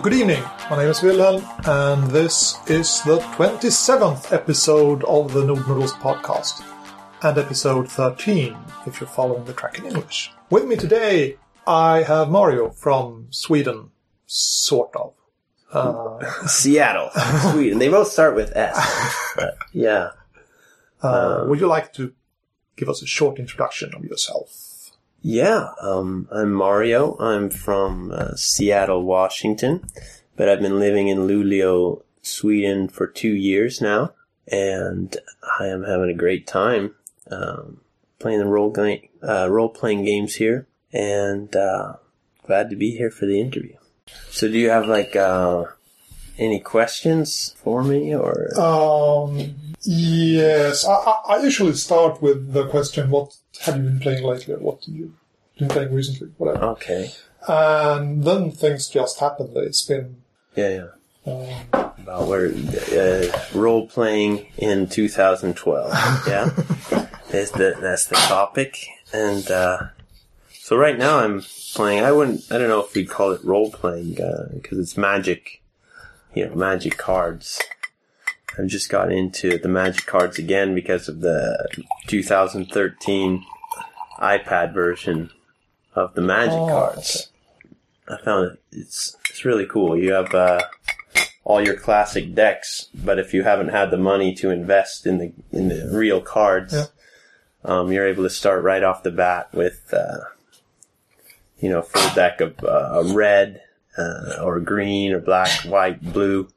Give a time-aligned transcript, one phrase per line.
[0.00, 5.66] Good evening, my name is Wilhelm, and this is the 27th episode of the Nord
[5.68, 6.62] Noodles podcast,
[7.22, 10.32] and episode 13 if you're following the track in English.
[10.50, 11.36] With me today,
[11.66, 13.90] I have Mario from Sweden,
[14.26, 15.14] sort of.
[15.72, 17.10] Uh, Seattle,
[17.52, 17.78] Sweden.
[17.78, 19.36] They both start with S.
[19.72, 20.10] Yeah.
[21.02, 22.12] uh, would you like to
[22.76, 24.71] give us a short introduction of yourself?
[25.22, 27.16] Yeah, um, I'm Mario.
[27.18, 29.86] I'm from uh, Seattle, Washington,
[30.36, 34.14] but I've been living in Luleå, Sweden for two years now,
[34.48, 35.16] and
[35.60, 36.96] I am having a great time
[37.30, 37.82] um,
[38.18, 38.74] playing the role
[39.22, 41.94] uh, role playing games here, and uh,
[42.44, 43.76] glad to be here for the interview.
[44.30, 45.66] So, do you have like uh,
[46.36, 50.94] any questions for me, or Um, yes, I,
[51.28, 54.94] I, usually start with the question, what have you been playing lately, or what have
[54.94, 55.14] you
[55.58, 56.64] been playing recently, whatever.
[56.66, 57.12] okay?
[57.48, 59.52] And then things just happen.
[59.56, 60.22] It's been
[60.54, 60.88] Yeah,
[61.26, 61.32] yeah.
[61.32, 65.92] um, about where uh, role playing in 2012.
[66.26, 66.44] Yeah,
[67.30, 68.86] that's the that's the topic.
[69.12, 69.88] And uh,
[70.52, 71.42] so right now I'm
[71.74, 72.04] playing.
[72.04, 72.50] I wouldn't.
[72.50, 74.14] I don't know if we'd call it role playing
[74.52, 75.62] because it's magic.
[76.34, 77.60] You know, magic cards.
[78.58, 81.68] I've just got into the magic cards again because of the
[82.06, 83.44] 2013
[84.18, 85.30] iPad version
[85.94, 87.28] of the magic Oh, cards.
[88.08, 88.62] I found it.
[88.72, 89.96] It's it's really cool.
[89.96, 90.60] You have uh,
[91.44, 95.32] all your classic decks, but if you haven't had the money to invest in the
[95.50, 96.84] in the real cards, Yeah.
[97.64, 100.18] um, you're able to start right off the bat with uh,
[101.58, 103.62] you know a full deck of uh, a red
[103.96, 106.48] uh, or green or black, white, blue,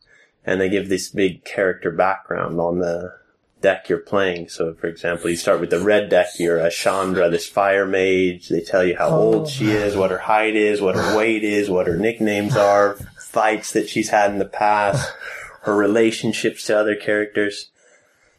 [0.46, 3.14] and they give this big character background on the
[3.62, 4.48] deck you're playing.
[4.50, 6.28] So, for example, you start with the red deck.
[6.38, 8.50] You're a Chandra, this fire mage.
[8.50, 9.34] They tell you how Oh.
[9.34, 12.96] old she is, what her height is, what her weight is, what her nicknames are,
[13.20, 15.12] fights that she's had in the past,
[15.62, 17.72] her relationships to other characters.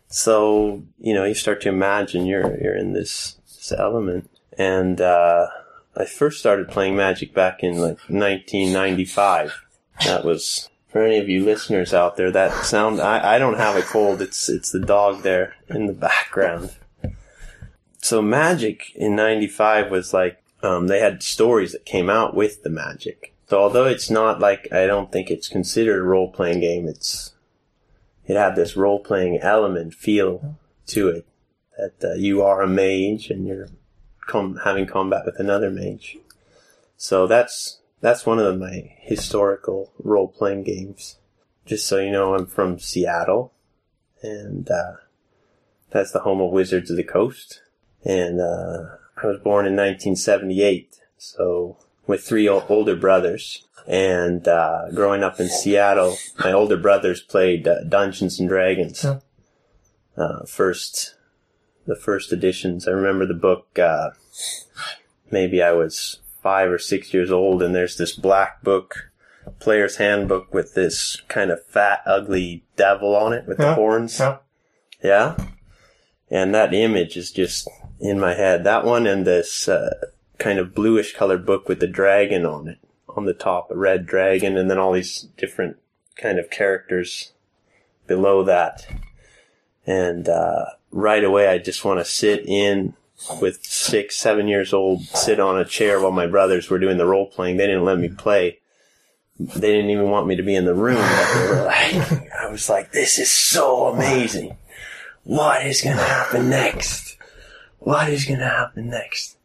[0.08, 4.30] So, you know, you start to imagine you're you're in this, this element.
[4.56, 5.48] And uh,
[5.96, 9.60] I first started playing Magic back in like 1995.
[10.04, 12.30] That was for any of you listeners out there.
[12.30, 14.22] That sound I, I don't have a cold.
[14.22, 16.74] It's it's the dog there in the background.
[17.98, 22.70] So Magic in '95 was like um, they had stories that came out with the
[22.70, 23.34] Magic.
[23.46, 27.34] So although it's not like I don't think it's considered a role playing game, it's
[28.24, 30.56] it had this role playing element feel
[30.86, 31.26] to it
[31.76, 33.68] that uh, you are a mage and you're
[34.26, 36.16] com- having combat with another mage.
[36.96, 41.18] So that's that's one of my historical role playing games.
[41.64, 43.52] Just so you know, I'm from Seattle,
[44.22, 44.92] and uh,
[45.90, 47.62] that's the home of Wizards of the Coast.
[48.04, 53.64] And uh, I was born in 1978, so with three o- older brothers.
[53.88, 59.04] And uh, growing up in Seattle, my older brothers played uh, Dungeons and Dragons.
[60.16, 61.14] Uh, first,
[61.86, 62.86] the first editions.
[62.86, 63.78] I remember the book.
[63.78, 64.10] Uh,
[65.30, 69.10] maybe I was five or six years old, and there's this black book,
[69.58, 73.70] player's handbook, with this kind of fat, ugly devil on it with Yeah.
[73.70, 74.20] the horns.
[74.20, 74.36] yeah.
[75.02, 75.36] Yeah.
[76.30, 77.68] And that image is just
[77.98, 78.62] in my head.
[78.62, 79.92] That one and this uh,
[80.38, 84.06] kind of bluish colored book with the dragon on it, on the top, a red
[84.06, 85.78] dragon, and then all these different
[86.16, 87.32] kind of characters
[88.06, 88.86] below that.
[89.84, 92.94] And uh, right away, I just want to sit in
[93.40, 97.06] with six, seven years old, sit on a chair while my brothers were doing the
[97.06, 97.56] role playing.
[97.56, 98.60] They didn't let me play.
[99.38, 100.96] They didn't even want me to be in the room.
[100.96, 104.56] Like, I was like, this is so amazing.
[105.24, 107.16] What is going to happen next?
[107.78, 109.36] What is going to happen next?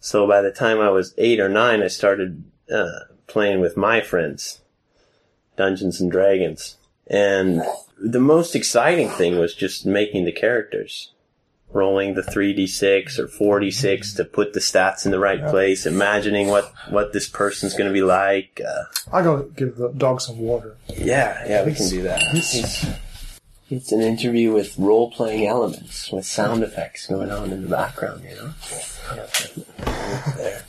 [0.00, 4.00] So by the time I was eight or nine, I started uh, playing with my
[4.00, 4.60] friends,
[5.56, 6.76] Dungeons and Dragons.
[7.06, 7.62] And
[7.98, 11.12] the most exciting thing was just making the characters
[11.76, 15.50] rolling the 3d6 or 4d6 to put the stats in the right Yeah.
[15.50, 18.60] place, imagining what, what this person's going to be like.
[18.66, 20.76] Uh, I gotta give the dog some water.
[20.96, 22.22] yeah, yeah, we can do that.
[22.32, 22.86] It's,
[23.68, 28.24] it's an interview with role playing elements, with sound effects going on in the background,
[28.24, 28.52] you know?
[29.14, 29.26] Yeah,
[30.36, 30.62] there.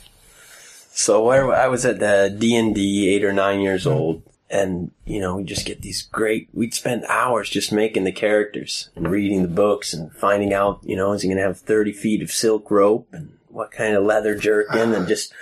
[0.90, 4.90] So where I was at the D and D, eight or nine years old, and
[5.04, 6.48] you know we just get these great.
[6.52, 10.96] We'd spend hours just making the characters and reading the books and finding out, you
[10.96, 14.04] know, is he going to have thirty feet of silk rope and what kind of
[14.04, 15.32] leather jerkin and just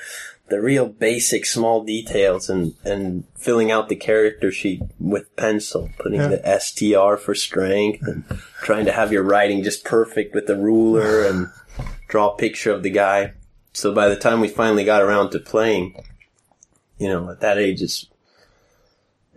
[0.48, 6.20] the real basic small details and, and filling out the character sheet with pencil, putting
[6.20, 6.28] Yeah.
[6.28, 8.22] the STR for strength and
[8.62, 11.48] trying to have your writing just perfect with the ruler and
[12.08, 13.32] draw a picture of the guy.
[13.72, 16.00] So by the time we finally got around to playing,
[16.96, 18.06] you know, at that age, it's,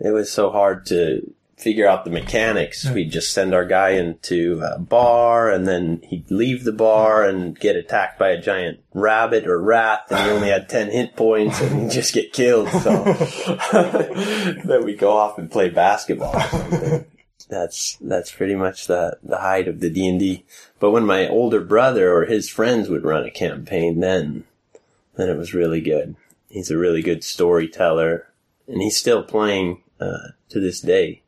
[0.00, 2.88] it was so hard to figure out the mechanics.
[2.88, 7.58] We'd just send our guy into a bar and then he'd leave the bar and
[7.58, 11.60] get attacked by a giant rabbit or rat and he only had 10 hit points
[11.60, 12.68] and he'd just get killed.
[12.70, 13.02] So
[14.64, 16.34] then we'd go off and play basketball.
[16.34, 17.04] or something.
[17.50, 20.44] That's, that's pretty much the, the height of the D&D.
[20.78, 24.44] But when my older brother or his friends would run a campaign, then,
[25.16, 26.16] then it was really good.
[26.48, 28.28] He's a really good storyteller
[28.66, 31.22] and he's still playing, uh, to this day.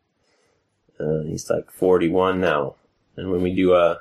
[0.98, 2.76] Uh, he's like 41 now.
[3.16, 4.00] And when we do a,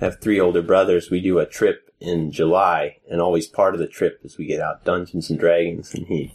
[0.00, 3.80] I have three older brothers, we do a trip in July and always part of
[3.80, 6.34] the trip is we get out Dungeons and Dragons and he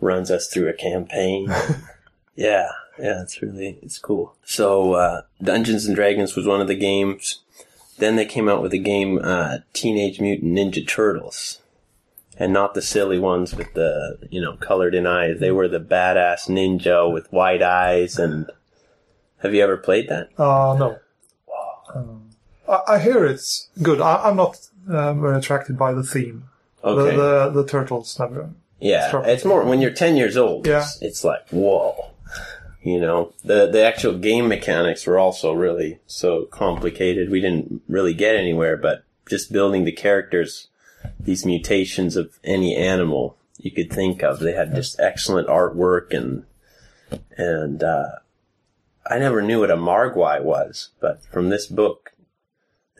[0.00, 1.48] runs us through a campaign.
[2.36, 2.68] yeah.
[2.98, 3.22] Yeah.
[3.22, 4.36] It's really, it's cool.
[4.44, 7.40] So, uh, Dungeons and Dragons was one of the games.
[7.98, 11.59] Then they came out with a game, uh, Teenage Mutant Ninja Turtles.
[12.40, 15.38] And not the silly ones with the, you know, colored in eyes.
[15.38, 18.50] They were the badass ninja with white eyes and,
[19.42, 20.30] have you ever played that?
[20.38, 20.98] Uh, no.
[21.94, 22.30] Um,
[22.68, 24.00] I, I hear it's good.
[24.00, 24.58] I, I'm not
[24.88, 26.44] um, very attracted by the theme.
[26.82, 27.14] Okay.
[27.14, 28.50] The, the the turtles never.
[28.80, 30.66] yeah, it's more when you're 10 years old.
[30.66, 30.78] Yeah.
[30.78, 32.06] It's, it's like, whoa.
[32.82, 37.28] You know, the, the actual game mechanics were also really so complicated.
[37.30, 40.68] We didn't really get anywhere, but just building the characters,
[41.18, 44.38] these mutations of any animal you could think of.
[44.38, 46.44] They had just excellent artwork and,
[47.36, 48.10] and, uh,
[49.06, 52.12] I never knew what a margwai was, but from this book,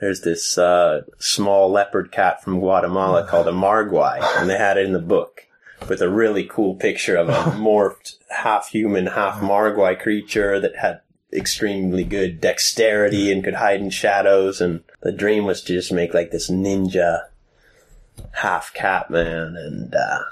[0.00, 4.86] there's this, uh, small leopard cat from Guatemala called a margwai, and they had it
[4.86, 5.46] in the book
[5.88, 11.00] with a really cool picture of a morphed half human, half margwai creature that had
[11.32, 14.60] extremely good dexterity and could hide in shadows.
[14.60, 17.26] And the dream was to just make like this ninja
[18.32, 19.56] half cat man.
[19.56, 20.24] And, uh,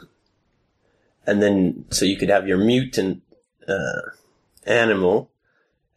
[1.27, 3.23] and then, so you could have your mutant,
[3.67, 4.11] uh,
[4.67, 5.31] animal.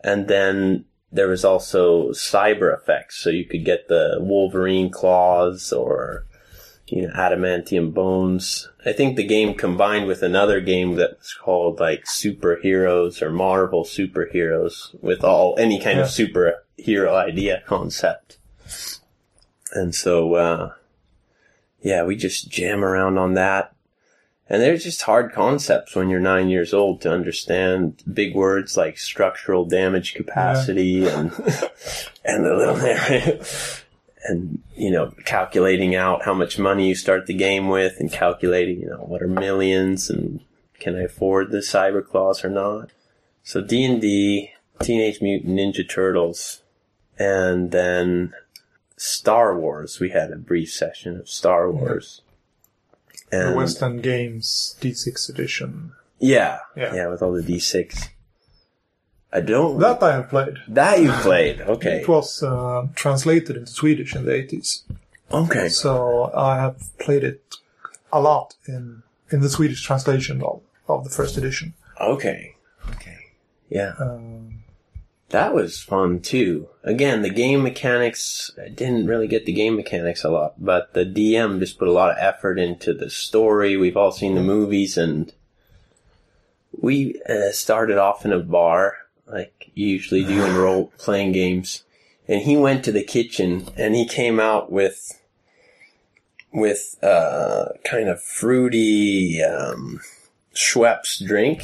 [0.04, 3.18] And then there was also cyber effects.
[3.18, 6.26] So you could get the Wolverine claws or,
[6.88, 8.70] you know, adamantium bones.
[8.86, 14.96] I think the game combined with another game that's called like superheroes or Marvel superheroes
[15.02, 18.40] with all, any kind of superhero idea concept.
[19.74, 20.74] And so, uh,
[21.82, 23.74] yeah, we just jam around on that.
[24.50, 28.98] And they're just hard concepts when you're nine years old to understand big words like
[28.98, 31.32] structural damage capacity and,
[32.26, 33.32] and the little,
[34.26, 38.82] and, you know, calculating out how much money you start the game with and calculating,
[38.82, 40.42] you know, what are millions and
[40.82, 42.90] can I afford the cyber claws or not?
[43.44, 44.52] So D&D,
[44.82, 46.62] Teenage Mutant Ninja Turtles,
[47.18, 48.34] and then
[49.02, 50.00] Star Wars.
[50.00, 52.22] We had a brief session of Star Wars.
[53.32, 55.94] The West End Games D6 edition.
[56.20, 56.94] yeah, Yeah.
[56.94, 58.10] yeah, with all the D6.
[59.34, 59.80] I don't.
[59.80, 60.56] That I have played.
[60.68, 61.62] that you played.
[61.76, 62.02] Okay.
[62.02, 64.84] It was uh, translated into Swedish in the 80s.
[65.32, 65.70] Okay.
[65.70, 67.42] So I have played it
[68.12, 69.02] a lot in
[69.32, 71.74] in the Swedish translation of, of the first edition.
[72.00, 72.56] Okay.
[72.90, 73.18] Okay.
[73.70, 73.94] Yeah.
[73.98, 74.61] Um,
[75.32, 76.68] That was fun too.
[76.84, 81.06] Again, the game mechanics, I didn't really get the game mechanics a lot, but the
[81.06, 83.78] DM just put a lot of effort into the story.
[83.78, 85.32] We've all seen the movies and
[86.74, 91.84] we uh, started off in a bar, like you usually do in role playing games.
[92.28, 95.22] And he went to the kitchen and he came out with,
[96.52, 100.02] with, uh, kind of fruity, um,
[100.54, 101.64] Schweppes drink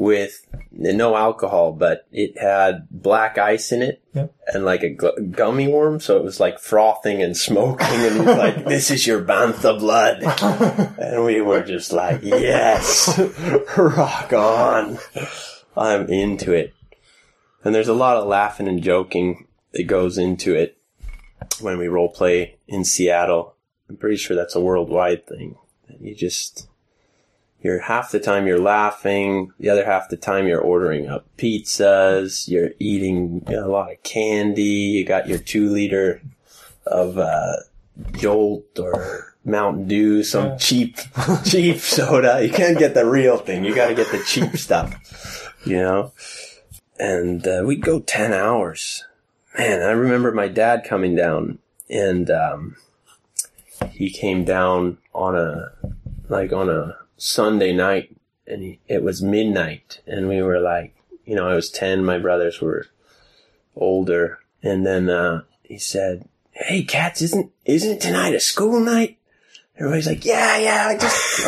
[0.00, 4.28] with no alcohol, but it had black ice in it Yeah.
[4.46, 6.00] and like a gu- gummy worm.
[6.00, 9.78] So it was like frothing and smoking and he was like, this is your bantha
[9.78, 10.22] blood.
[10.98, 13.20] and we were just like, yes,
[13.76, 14.98] rock on.
[15.76, 16.72] I'm into it.
[17.62, 20.78] And there's a lot of laughing and joking that goes into it
[21.60, 23.54] when we role play in Seattle.
[23.90, 25.56] I'm pretty sure that's a worldwide thing.
[26.00, 26.68] You just,
[27.62, 32.48] you're half the time you're laughing, the other half the time you're ordering up pizzas,
[32.48, 36.22] you're eating a lot of candy, you got your two liter
[36.86, 37.56] of uh,
[38.12, 40.56] Jolt or Mountain Dew, some Yeah.
[40.56, 40.96] cheap,
[41.44, 42.44] cheap soda.
[42.44, 43.64] You can't get the real thing.
[43.64, 46.12] You got to get the cheap stuff, you know.
[46.98, 49.04] And uh, we'd go ten hours.
[49.58, 52.76] Man, I remember my dad coming down, and um,
[53.90, 55.72] he came down on a
[56.28, 61.34] like on a Sunday night, and he, it was midnight, and we were like, you
[61.34, 62.86] know, I was ten, my brothers were
[63.76, 69.18] older, and then uh, he said, "Hey, cats, isn't isn't tonight a school night?"
[69.80, 71.46] everybody's like, yeah, yeah, just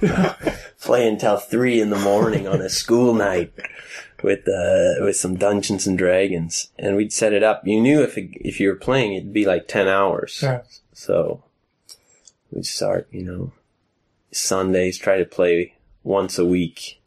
[0.80, 3.52] play until three in the morning on a school night
[4.22, 7.66] with uh, with some Dungeons and Dragons, and we'd set it up.
[7.66, 10.40] You knew if it, if you were playing, it'd be like ten hours.
[10.42, 10.62] Yeah.
[10.92, 11.44] So
[12.50, 13.52] we'd start, you know,
[14.36, 17.00] Sundays, try to play once a week,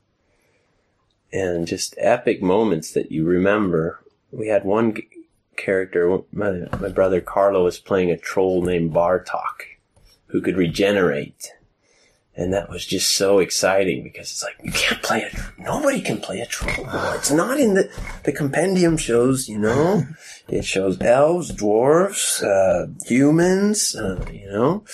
[1.32, 4.04] and just epic moments that you remember.
[4.32, 4.96] We had one
[5.60, 9.78] character, my, my brother Carlo was playing a troll named Bartok,
[10.28, 11.54] who could regenerate.
[12.36, 15.34] And that was just so exciting because it's like, you can't play it.
[15.58, 16.88] Nobody can play a troll.
[17.16, 17.92] It's not in the,
[18.24, 20.08] the compendium shows, you know,
[20.48, 24.86] it shows elves, dwarves, uh, humans, uh, you know,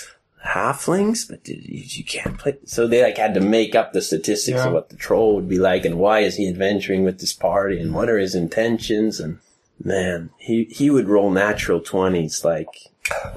[0.55, 1.57] halflings, but you,
[1.97, 2.57] you can't play.
[2.65, 4.67] So they like had to make up the statistics Yeah.
[4.67, 7.79] of what the troll would be like and why is he adventuring with this party
[7.79, 9.39] and what are his intentions and
[9.83, 12.69] man, he, he would roll natural 20s like,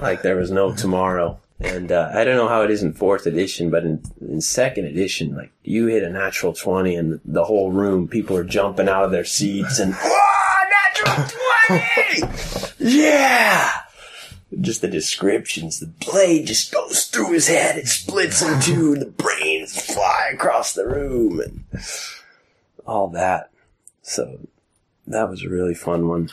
[0.01, 1.37] like there was no tomorrow.
[1.61, 4.85] And uh, I don't know how it is in fourth edition, but in, in second
[4.85, 8.87] edition, like you hit a natural 20 and the, the whole room, people are jumping
[8.87, 10.69] out of their seats and, Whoa,
[11.03, 11.27] natural
[11.67, 12.73] 20!
[12.79, 13.71] yeah!
[14.61, 15.79] Just the descriptions.
[15.79, 17.77] The blade just goes through his head.
[17.77, 18.95] It splits in two.
[18.95, 21.63] The brains fly across the room and
[22.85, 23.51] all that.
[24.01, 24.39] So
[25.07, 26.29] that was a really fun one.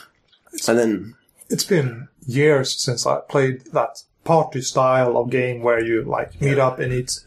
[0.67, 1.15] And then,
[1.49, 6.57] It's been years since I played that party style of game where you like meet
[6.57, 7.19] up and eat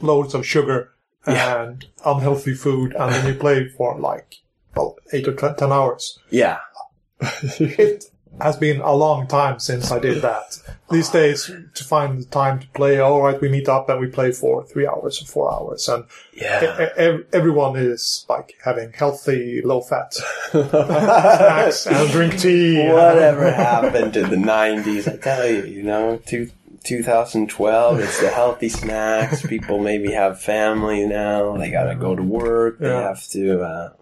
[0.00, 0.92] loads of sugar
[1.26, 1.62] Yeah.
[1.64, 4.36] and unhealthy food, and then you play for like
[4.76, 6.18] well eight or ten hours.
[6.30, 6.58] yeah,
[7.58, 8.04] it
[8.40, 10.58] has been a long time since I did that.
[10.90, 14.06] These days, to find the time to play, all right, we meet up and we
[14.08, 16.88] play for three hours or four hours, and yeah.
[16.98, 20.14] e- e- everyone is like having healthy, low-fat
[20.50, 22.88] snacks and drink tea.
[22.88, 25.12] Whatever happened to the 90s?
[25.12, 26.50] I tell you, you know, two,
[26.84, 29.44] 2012, it's the healthy snacks.
[29.44, 31.56] People maybe have family now.
[31.56, 32.78] They gotta go to work.
[32.78, 33.08] They Yeah.
[33.08, 33.92] have to, uh,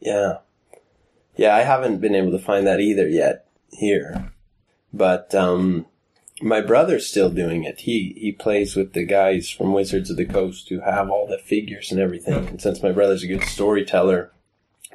[0.00, 0.38] yeah.
[1.36, 4.32] Yeah, I haven't been able to find that either yet here.
[4.92, 5.86] But, um,
[6.40, 7.80] my brother's still doing it.
[7.80, 11.38] He, he plays with the guys from Wizards of the Coast who have all the
[11.38, 12.46] figures and everything.
[12.46, 14.30] And since my brother's a good storyteller,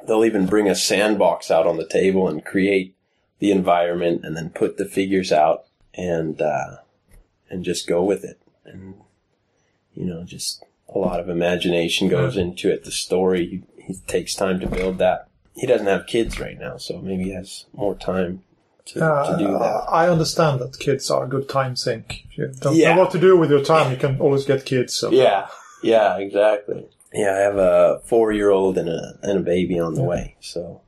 [0.06, 2.94] they'll even bring a sandbox out on the table and create
[3.38, 6.76] the environment and then put the figures out and uh,
[7.50, 8.94] and just go with it and
[9.94, 14.34] you know just a lot of imagination goes into it the story he, he takes
[14.34, 17.94] time to build that he doesn't have kids right now so maybe he has more
[17.94, 18.42] time
[18.86, 22.24] to, to do Uh, that I understand that kids are a good time sink.
[22.30, 22.94] If you don't Yeah.
[22.94, 24.94] know what to do with your time, you can always get kids.
[24.94, 25.10] So.
[25.10, 25.46] yeah
[25.82, 29.92] yeah exactly yeah i have a four year old and a and a baby on
[29.94, 30.80] the way so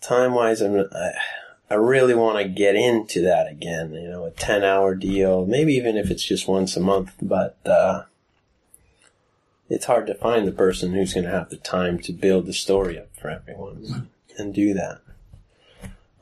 [0.00, 1.10] time wise i'm I,
[1.68, 5.72] I really want to get into that again you know a 10 hour deal maybe
[5.74, 8.04] even if it's just once a month but uh
[9.68, 12.52] it's hard to find the person who's going to have the time to build the
[12.52, 15.00] story up for everyone and do that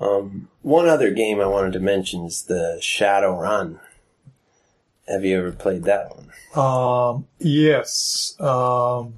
[0.01, 3.79] um, one other game i wanted to mention is the Shadowrun
[5.07, 8.35] have you ever played that one Um, yes.
[8.41, 9.15] Um,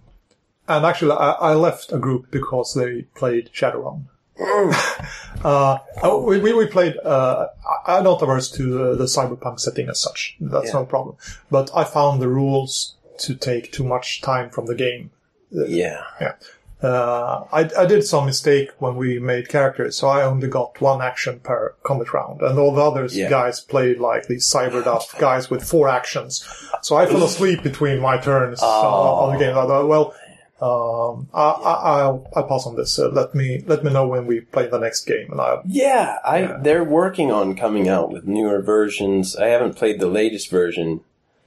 [0.69, 4.05] and actually, I, I left a group because they played Shadowrun.
[5.45, 7.49] uh, oh, we, we, we played, uh,
[7.87, 10.37] I- I'm not averse to uh, the cyberpunk setting as such.
[10.41, 10.81] That's Yeah.
[10.81, 11.17] no problem.
[11.51, 15.11] But I found the rules to take too much time from the game.
[15.51, 16.35] yeah Yeah.
[16.83, 21.03] Uh, I, I did some mistake when we made characters, so I only got one
[21.03, 23.29] action per combat round, and all the other Yeah.
[23.29, 26.43] guys played like these cybered up guys with four actions.
[26.83, 28.67] So I fell asleep between my turns Oh.
[28.67, 29.57] on the game.
[29.59, 30.15] I thought, well,
[30.63, 32.99] um, I, I, I'll, I'll pass on this.
[32.99, 36.17] Uh, let me let me know when we play the next game, and I Yeah,
[36.25, 36.59] I Yeah.
[36.63, 39.37] they're working on coming out with newer versions.
[39.37, 41.01] I haven't played the latest version.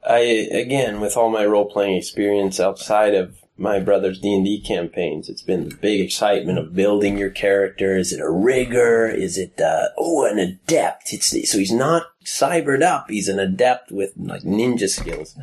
[0.08, 0.20] I
[0.52, 5.30] again, with all my role playing experience outside of my brother's D and D campaigns,
[5.30, 7.98] it's been the big excitement of building your character.
[7.98, 9.08] Is it a rigger?
[9.08, 11.14] Is it uh, oh an adept?
[11.14, 13.10] It's so he's not cybered up.
[13.10, 15.38] He's an adept with like ninja skills,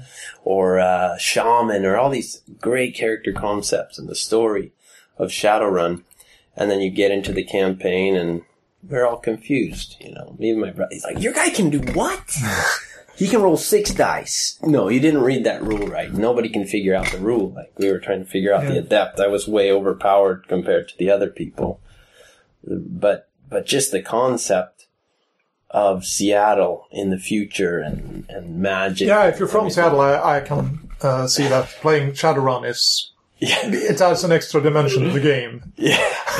[0.44, 4.72] or uh, shaman, or all these great character concepts in the story
[5.16, 6.02] of Shadowrun.
[6.56, 8.42] And then you get into the campaign and
[8.82, 10.34] we're all confused, you know.
[10.38, 12.36] Me and my brother, he's like, your guy can do what?
[13.20, 14.58] he can roll six dice.
[14.62, 16.10] No, you didn't read that rule right.
[16.10, 17.52] Nobody can figure out the rule.
[17.52, 19.20] Like we were trying to figure out the adept.
[19.20, 21.82] I was way overpowered compared to the other people.
[22.64, 24.86] But, but just the concept
[25.68, 29.08] of Seattle in the future and, and magic.
[29.08, 29.26] yeah.
[29.26, 33.58] If you're from Seattle, I, I can uh, see that playing Shadowrun is Yeah.
[33.64, 35.72] It adds an extra dimension to the game.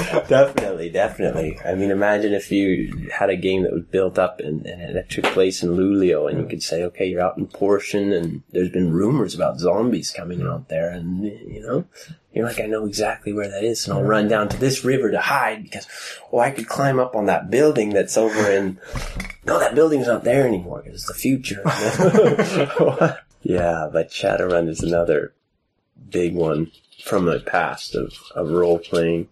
[0.01, 1.59] Yeah, definitely, definitely.
[1.65, 5.11] I mean, imagine if you had a game that was built up and, and it
[5.11, 8.71] took place in Luleå, and you could say, okay, you're out in Porsön, and there's
[8.71, 11.85] been rumors about zombies coming out there, and you know,
[12.33, 15.11] you're like, I know exactly where that is, and I'll run down to this river
[15.11, 15.89] to hide because,
[16.33, 18.79] oh, I could climb up on that building that's over in.
[19.43, 21.63] No, that building's not there anymore because it's the future.
[23.43, 25.33] yeah, but Shadowrun is another
[26.11, 26.71] big one
[27.03, 29.29] from the past of, of role playing.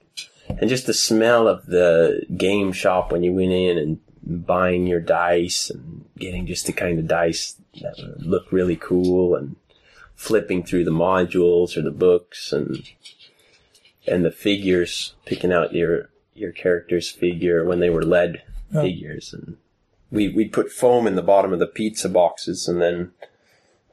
[0.48, 5.00] And just the smell of the game shop when you went in and buying your
[5.00, 9.56] dice and getting just the kind of dice that look really cool and
[10.14, 12.82] flipping through the modules or the books and
[14.06, 18.82] and the figures, picking out your your character's figure when they were lead Yeah.
[18.82, 19.58] figures and
[20.10, 23.12] we we'd put foam in the bottom of the pizza boxes and then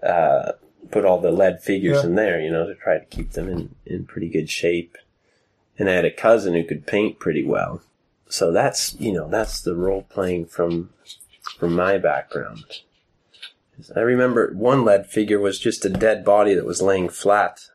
[0.01, 0.53] uh,
[0.91, 2.09] put all the lead figures Yeah.
[2.09, 4.97] in there, you know, to try to keep them in, in pretty good shape.
[5.77, 7.81] And I had a cousin who could paint pretty well.
[8.27, 10.89] So that's, you know, that's the role playing from,
[11.57, 12.63] from my background.
[13.95, 17.69] I remember one lead figure was just a dead body that was laying flat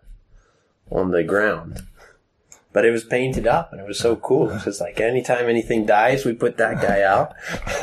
[0.91, 1.87] on the ground.
[2.73, 4.51] But it was painted up and it was so cool.
[4.51, 7.35] It was like anytime anything dies, we put that guy out.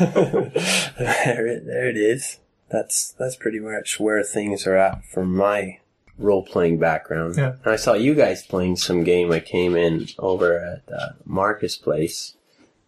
[0.98, 2.38] there, it, there it is.
[2.70, 5.78] That's that's pretty much where things are at from my
[6.18, 7.36] role playing background.
[7.36, 7.54] Yeah.
[7.64, 9.32] And I saw you guys playing some game.
[9.32, 12.34] I came in over at uh, Marcus' place,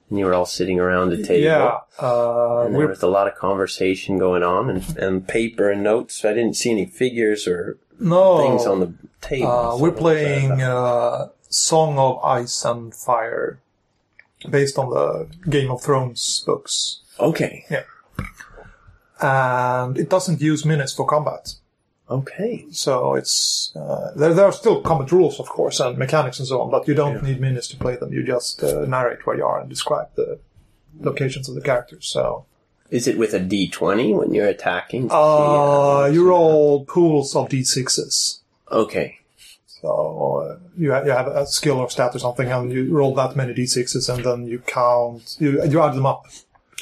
[0.08, 1.44] and you were all sitting around the table.
[1.44, 5.82] Yeah, uh, And there was a lot of conversation going on, and, and paper and
[5.82, 6.24] notes.
[6.24, 9.50] I didn't see any figures or no things on the table.
[9.50, 13.60] Uh, we're what was that playing uh, Song of Ice and Fire,
[14.48, 17.64] based on the Game of Thrones books, okay,
[19.20, 21.54] and it doesn't use minutes for combat.
[22.08, 24.34] okay, So it's uh, there.
[24.34, 27.22] There are still combat rules, of course, and mechanics and so on, but you don't
[27.22, 28.12] need minutes to play them.
[28.12, 30.38] You just uh, narrate where you are and describe the
[31.00, 32.06] locations of the characters.
[32.06, 32.46] So
[32.90, 35.02] Is it with a D twenty when you're attacking?
[35.08, 38.40] to see, uh, you roll pools of d6s.
[38.72, 39.18] Okay,
[39.80, 39.88] So
[40.42, 43.36] uh, you have, you have a skill or stat or something, and you roll that
[43.36, 45.36] many d6s, and then you count.
[45.38, 46.22] You you add them up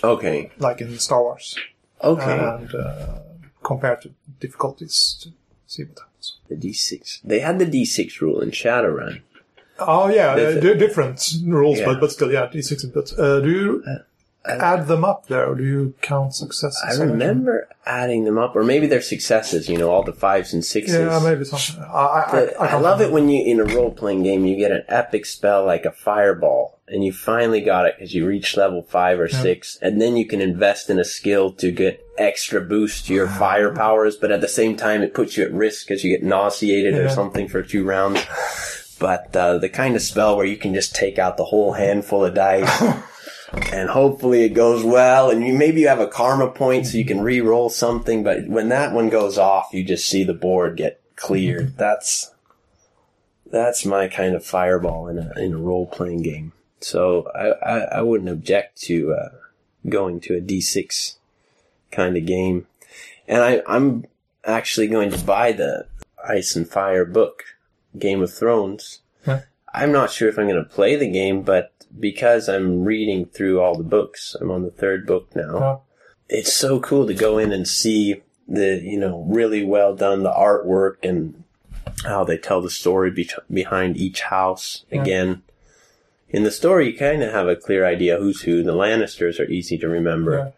[0.03, 1.47] okay, like in Star Wars,
[2.03, 2.39] okay.
[2.39, 3.19] and uh,
[3.63, 5.31] compare to difficulties to
[5.67, 6.37] see what happens.
[6.49, 7.21] the D six.
[7.25, 9.21] They had the D six rule in Shadowrun.
[9.81, 11.87] Oh yeah, uh, different rules, Yeah.
[11.87, 12.93] but but still, yeah, d6.
[12.93, 13.85] But uh, do you
[14.45, 16.83] add them up there, or do you count successes?
[16.85, 19.69] I remember adding them up, or maybe they're successes.
[19.69, 20.95] You know, all the fives and sixes.
[20.95, 21.83] Yeah, maybe something.
[21.85, 24.73] I, I, I, I, love it when you in a role playing game you get
[24.73, 28.83] an epic spell like a fireball, and you finally got it because you reach level
[28.83, 33.07] five or six, and then you can invest in a skill to get extra boost
[33.07, 34.17] to your fire powers.
[34.17, 37.09] But at the same time, it puts you at risk because you get nauseated or
[37.09, 38.25] something for two rounds.
[38.99, 42.25] But uh, the kind of spell where you can just take out the whole handful
[42.25, 42.83] of dice.
[43.51, 47.05] And hopefully it goes well, and you maybe you have a karma point so you
[47.05, 48.23] can re-roll something.
[48.23, 51.77] But when that one goes off, you just see the board get cleared.
[51.79, 52.35] That's
[53.51, 56.53] that's my kind of fireball in a in a role playing game.
[56.81, 59.29] So I, I, I wouldn't object to uh,
[59.89, 61.19] going to a D six
[61.91, 62.67] kind of game,
[63.27, 64.05] and I I'm
[64.45, 65.87] actually going to buy the
[66.23, 67.45] Ice and Fire book,
[67.99, 69.01] Game of Thrones.
[69.27, 69.43] Yeah.
[69.73, 73.61] I'm not sure if I'm going to play the game, but because I'm reading through
[73.61, 75.83] all the books, I'm on the third book now.
[76.29, 80.33] It's so cool to go in and see the you know really well done the
[80.33, 81.45] artwork and
[82.05, 84.85] how they tell the story be- behind each house.
[84.91, 85.03] Yeah.
[85.03, 85.43] Again,
[86.29, 88.63] in the story, you kind of have a clear idea who's who.
[88.63, 90.51] The Lannisters are easy to remember, Yeah.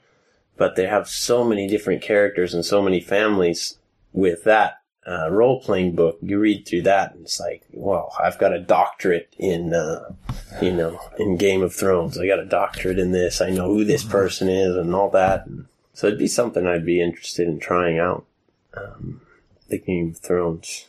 [0.57, 3.79] but they have so many different characters and so many families
[4.12, 4.80] with that.
[5.07, 8.61] Uh, role playing book, you read through that, and it's like, well, I've got a
[8.61, 10.13] doctorate in, uh,
[10.61, 12.19] you know, in Game of Thrones.
[12.19, 13.41] I got a doctorate in this.
[13.41, 15.47] I know who this person is and all that.
[15.47, 18.27] And so it'd be something I'd be interested in trying out.
[18.75, 19.23] Um,
[19.69, 20.87] the Game of Thrones.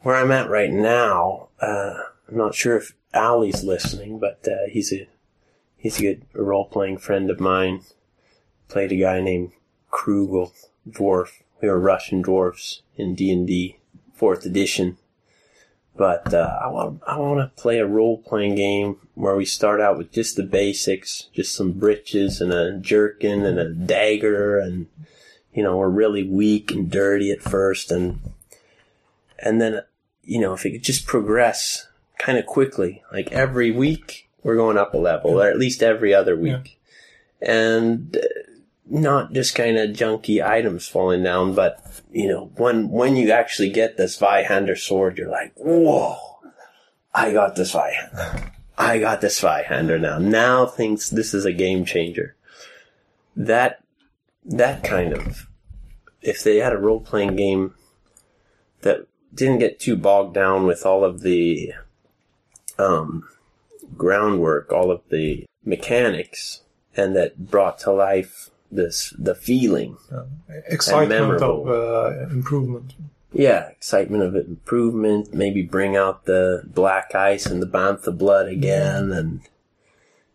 [0.00, 1.94] Where I'm at right now, uh,
[2.28, 5.06] I'm not sure if Ali's listening, but uh, he's a
[5.76, 7.82] he's a good role playing friend of mine.
[8.68, 9.52] Played a guy named
[9.90, 10.52] Krugel,
[10.88, 11.42] dwarf.
[11.60, 13.78] We were Russian dwarfs in D and D,
[14.14, 14.96] fourth edition.
[15.98, 19.80] But uh, I want I want to play a role playing game where we start
[19.80, 24.86] out with just the basics, just some breeches and a jerkin and a dagger, and
[25.52, 28.20] you know we're really weak and dirty at first, and
[29.40, 29.80] and then
[30.22, 34.78] you know if it could just progress kind of quickly, like every week we're going
[34.78, 36.78] up a level, or at least every other week,
[37.42, 38.20] and uh,
[38.90, 43.70] not just kind of junky items falling down, but you know, when when you actually
[43.70, 46.16] get this Zweihander sword, you're like, whoa,
[47.14, 48.52] I got this Zweihander.
[48.78, 50.18] I got this Zweihander now.
[50.18, 52.36] Now thinks this is a game changer.
[53.36, 53.82] That,
[54.44, 55.48] that kind of,
[56.22, 57.74] if they had a role playing game
[58.82, 61.72] that didn't get too bogged down with all of the,
[62.78, 63.28] um,
[63.96, 66.60] groundwork, all of the mechanics,
[66.96, 69.96] and that brought to life this, the feeling.
[70.66, 72.94] Excitement of uh, improvement.
[73.32, 79.12] Yeah, excitement of improvement, maybe bring out the black ice and the bantha blood again
[79.12, 79.40] and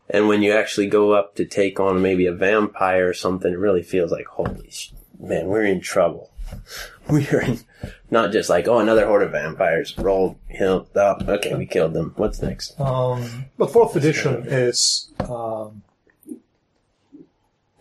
[0.10, 3.58] and when you actually go up to take on maybe a vampire or something, it
[3.58, 6.30] really feels like holy sh- man, we're in trouble.
[7.10, 7.60] We're in
[8.12, 9.98] not just like, oh another horde of vampires.
[9.98, 11.28] rolled healed up.
[11.28, 12.13] Okay, we killed them.
[12.15, 12.80] What's next?
[12.80, 15.83] Um, but fourth edition is, um,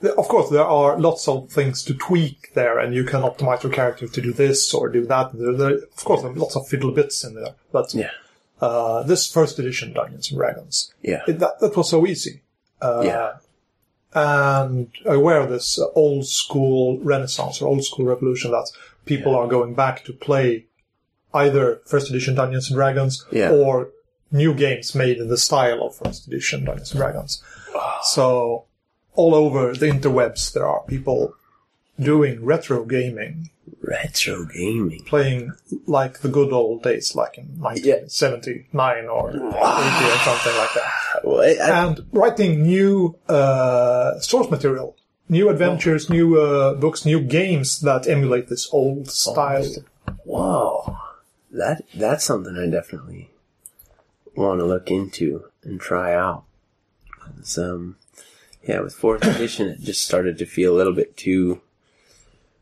[0.02, 3.72] of course, there are lots of things to tweak there, and you can optimize your
[3.72, 5.30] character to do this or do that.
[5.32, 8.10] There, there, of course, there are lots of fiddle bits in there, but Yeah.
[8.60, 11.22] uh, this first edition Dungeons and Dragons, Yeah.
[11.28, 12.42] it, that, that was so easy.
[12.80, 13.32] Uh, yeah.
[14.14, 18.70] and aware of this old school renaissance or old school revolution that
[19.06, 20.66] people are going back to play
[21.32, 23.50] either first edition Dungeons and Dragons Yeah.
[23.52, 23.88] or
[24.30, 27.42] new games made in the style of first edition Dungeons and Dragons.
[28.02, 28.64] So
[29.14, 31.34] all over the interwebs there are people
[32.00, 33.50] doing retro gaming,
[33.82, 35.04] Retro gaming.
[35.04, 35.52] playing
[35.86, 40.92] like the good old days, like in 1979 or 80 or something like that
[41.24, 44.96] Well, I- and writing new uh, source material,
[45.28, 49.66] new adventures, new uh, books, new games that emulate this old style.
[50.24, 51.00] Wow.
[51.50, 53.30] that that's something I definitely
[54.34, 56.44] want to look into and try out.
[57.38, 57.96] It's, um,
[58.64, 61.60] yeah, with fourth edition, it just started to feel a little bit too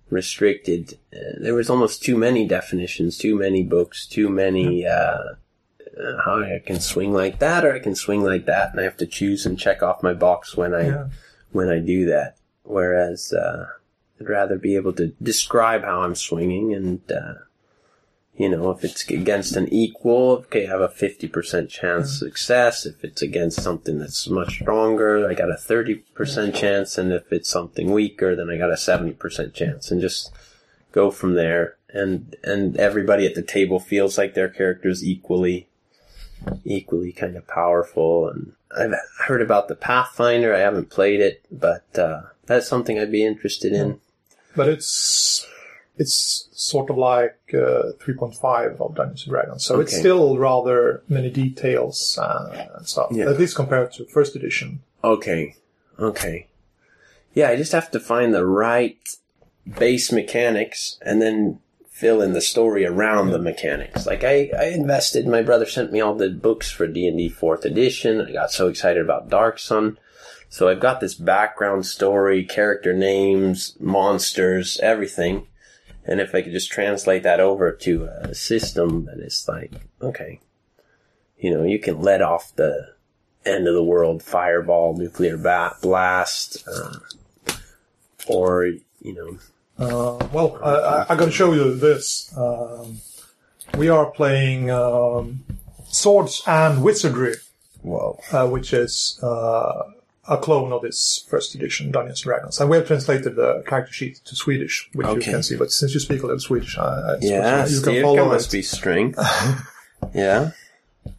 [0.08, 0.98] restricted.
[1.14, 4.86] Uh, there was almost too many definitions, too many books, too many.
[4.86, 5.34] Uh,
[6.24, 8.96] how I can swing like that, or I can swing like that, and I have
[8.98, 11.08] to choose and check off my box when I Yeah.
[11.52, 12.36] when I do that.
[12.62, 13.66] Whereas uh,
[14.20, 17.34] I'd rather be able to describe how I'm swinging, and uh,
[18.40, 22.28] you know, if it's against an equal, okay, I have a fifty percent chance of
[22.28, 22.86] success.
[22.86, 27.30] If it's against something that's much stronger, I got a thirty percent chance, and if
[27.30, 30.32] it's something weaker, then I got a seventy percent chance, and just
[30.90, 31.76] go from there.
[31.90, 35.68] And and everybody at the table feels like their character's equally
[36.64, 38.26] equally kind of powerful.
[38.26, 38.94] And I've
[39.26, 40.54] heard about the Pathfinder.
[40.54, 44.00] I haven't played it, but uh, that's something I'd be interested in.
[44.56, 45.46] But it's
[45.96, 51.30] it's sort of like uh, 3.5 of Dungeons and Dragons, so it's still rather many
[51.30, 53.08] details uh, and stuff.
[53.12, 53.28] Yeah.
[53.28, 54.82] At least compared to first edition.
[55.04, 55.56] Okay,
[55.98, 56.46] okay,
[57.34, 57.48] yeah.
[57.48, 58.98] I just have to find the right
[59.78, 61.60] base mechanics and then
[62.00, 64.06] fill in the story around the mechanics.
[64.06, 65.26] Like I, I invested.
[65.26, 68.22] My brother sent me all the books for D and D fourth edition.
[68.22, 69.98] I got so excited about Dark Sun.
[70.48, 75.46] So I've got this background story, character names, monsters, everything.
[76.10, 80.40] And if I could just translate that over to a system that is like, okay,
[81.38, 82.94] you know, you can let off the
[83.46, 86.98] end of the world fireball, nuclear bat blast, uh,
[88.26, 88.66] or,
[89.00, 89.38] you know,
[89.78, 92.36] Uh, well, I, I, I got to show you this.
[92.36, 93.00] Um,
[93.78, 95.44] we are playing um,
[95.88, 97.36] Swords and Wizardry,
[97.82, 99.84] uh, which is uh,
[100.28, 102.60] a clone of this first edition Dungeons and Dragons.
[102.60, 105.56] And we have translated the character sheet to Swedish, which you can see.
[105.56, 108.58] But since you speak a little Swedish, I, I Yeah, you can follow must it.
[108.58, 109.18] be strength.
[110.14, 110.50] yeah.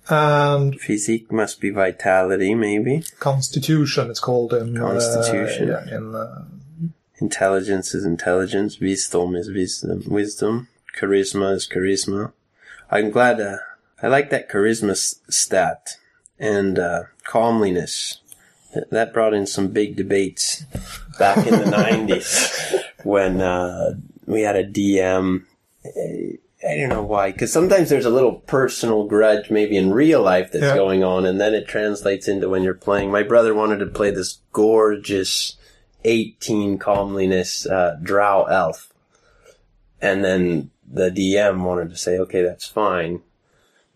[0.10, 3.04] And Physique must be vitality, maybe.
[3.20, 5.68] Constitution, it's called in uh, Constitution.
[5.70, 6.46] yeah, in uh,
[7.20, 8.80] Intelligence is intelligence.
[8.80, 10.04] Wisdom is wisdom.
[10.08, 10.68] Wisdom.
[11.00, 12.32] Charisma is charisma.
[12.90, 13.40] I'm glad.
[13.40, 13.58] Uh,
[14.02, 15.98] I like that charisma s- stat
[16.40, 18.20] and uh, comeliness.
[18.74, 20.64] Th- That brought in some big debates
[21.20, 25.44] back in the '90s when uh, we had a DM.
[26.64, 30.52] I don't know why, because sometimes there's a little personal grudge, maybe in real life,
[30.52, 30.76] that's Yeah.
[30.76, 33.10] going on, and then it translates into when you're playing.
[33.10, 35.58] My brother wanted to play this gorgeous
[36.04, 38.94] 18 comeliness uh, drow elf.
[40.00, 43.22] And then the DM wanted to say, okay, that's fine.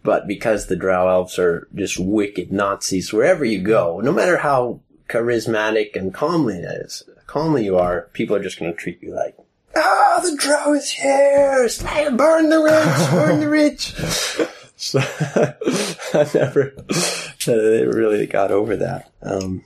[0.06, 4.82] But because the drow elves are just wicked Nazis wherever you go, no matter how
[5.10, 9.14] charismatic and comely it is, comely you are, people are just going to treat you
[9.14, 9.36] like,
[9.76, 11.68] ah, the drow is here!
[11.68, 13.10] Slay- Burn the rich!
[13.12, 13.94] Burn the rich!
[14.78, 15.00] so,
[16.14, 19.12] I never, uh, they really got over that.
[19.24, 19.64] Um,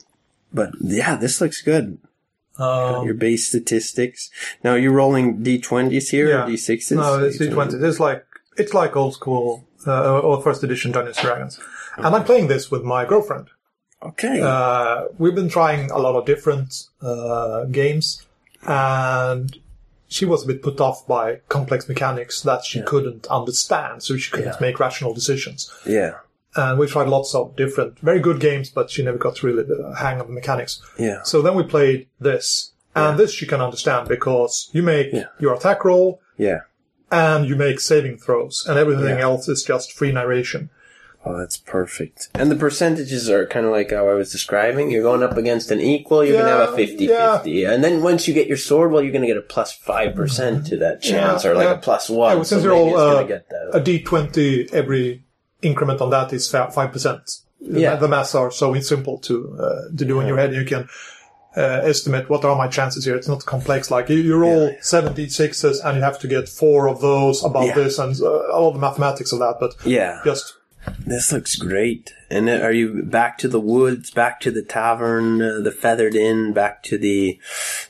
[0.53, 1.97] but yeah, this looks good.
[2.57, 4.29] Um, Your base statistics.
[4.63, 6.45] Now you're rolling d20s here, Yeah.
[6.45, 6.95] or d6s?
[6.95, 7.81] no, it's d20s.
[7.83, 8.25] It's like
[8.57, 11.59] it's like old school uh, or first edition Dungeons and Dragons.
[11.97, 13.47] And I'm playing this with my girlfriend.
[14.01, 14.39] Okay.
[14.41, 18.25] Uh, we've been trying a lot of different uh, games,
[18.67, 19.57] and
[20.07, 24.31] she was a bit put off by complex mechanics that she couldn't understand, so she
[24.31, 24.57] couldn't Yeah.
[24.61, 25.71] make rational decisions.
[25.85, 26.13] yeah.
[26.55, 29.93] And we tried lots of different, very good games, but she never got really the
[29.99, 30.81] hang of the mechanics.
[30.97, 31.21] Yeah.
[31.23, 35.25] So then we played this, and this she can understand because you make Yeah.
[35.39, 36.61] your attack roll Yeah.
[37.11, 39.23] And you make saving throws, and everything Yeah.
[39.23, 40.69] else is just free narration.
[41.25, 42.29] Oh, that's perfect.
[42.33, 44.89] And the percentages are kind of like how I was describing.
[44.89, 47.37] You're going up against an equal, you're going to have a Yeah, 50 yeah.
[47.39, 47.63] 50.
[47.65, 50.65] And then once you get your sword, well, you're going to get a plus 5%
[50.69, 51.73] to that chance, Yeah, or like yeah.
[51.73, 52.37] a plus 1.
[52.37, 55.23] Yeah, since so you're all uh, gonna get the, a d20, every
[55.61, 57.29] increment on that is five percent.
[57.59, 57.97] Yeah.
[57.97, 60.53] the maths are so simple to uh, to do in your head.
[60.53, 60.87] You can
[61.57, 63.15] uh, estimate what are my chances here.
[63.15, 63.89] It's not complex.
[63.91, 64.77] Like you, roll Yeah.
[64.81, 67.75] 76s and you have to get four of those about Yeah.
[67.75, 69.57] this and uh, all the mathematics of that.
[69.59, 70.21] But yeah.
[70.23, 70.53] just
[71.05, 72.13] This looks great.
[72.29, 76.53] And are you back to the woods, back to the tavern, uh, the feathered inn,
[76.53, 77.39] back to the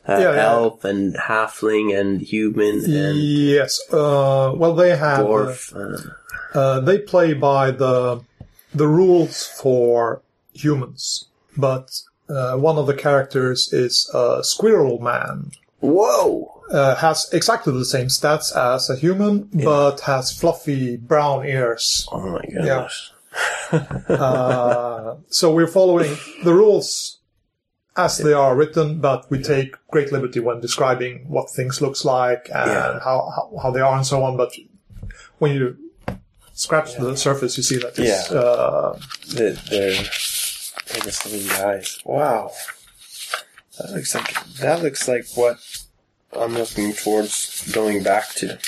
[0.07, 0.45] uh, Yeah, yeah.
[0.51, 3.79] elf and halfling and human and yes.
[3.91, 5.75] Uh, well, they have uh, dwarf?
[5.75, 6.09] Uh,
[6.53, 8.21] Uh, they play by the
[8.73, 10.21] the rules for
[10.53, 11.25] humans,
[11.57, 15.51] but uh, one of the characters is a squirrel man.
[15.81, 16.55] whoa!
[16.71, 22.07] Uh, has exactly the same stats as a human, but has fluffy brown ears.
[22.11, 23.11] Oh my goodness.
[23.71, 27.19] Uh, so we're following the rules
[27.95, 32.49] as they are written, but we take great liberty when describing what things looks like
[32.53, 32.99] and Yeah.
[33.03, 34.37] how, how how they are and so on.
[34.37, 34.51] But
[35.37, 35.77] when you
[36.53, 38.37] scratch the surface, you see that it's Yeah.
[38.39, 40.03] uh, They're, they're,
[40.89, 41.99] they're the same guys.
[42.03, 42.51] Wow.
[43.77, 45.59] That looks like that looks like what
[46.33, 48.59] I'm looking towards going back to.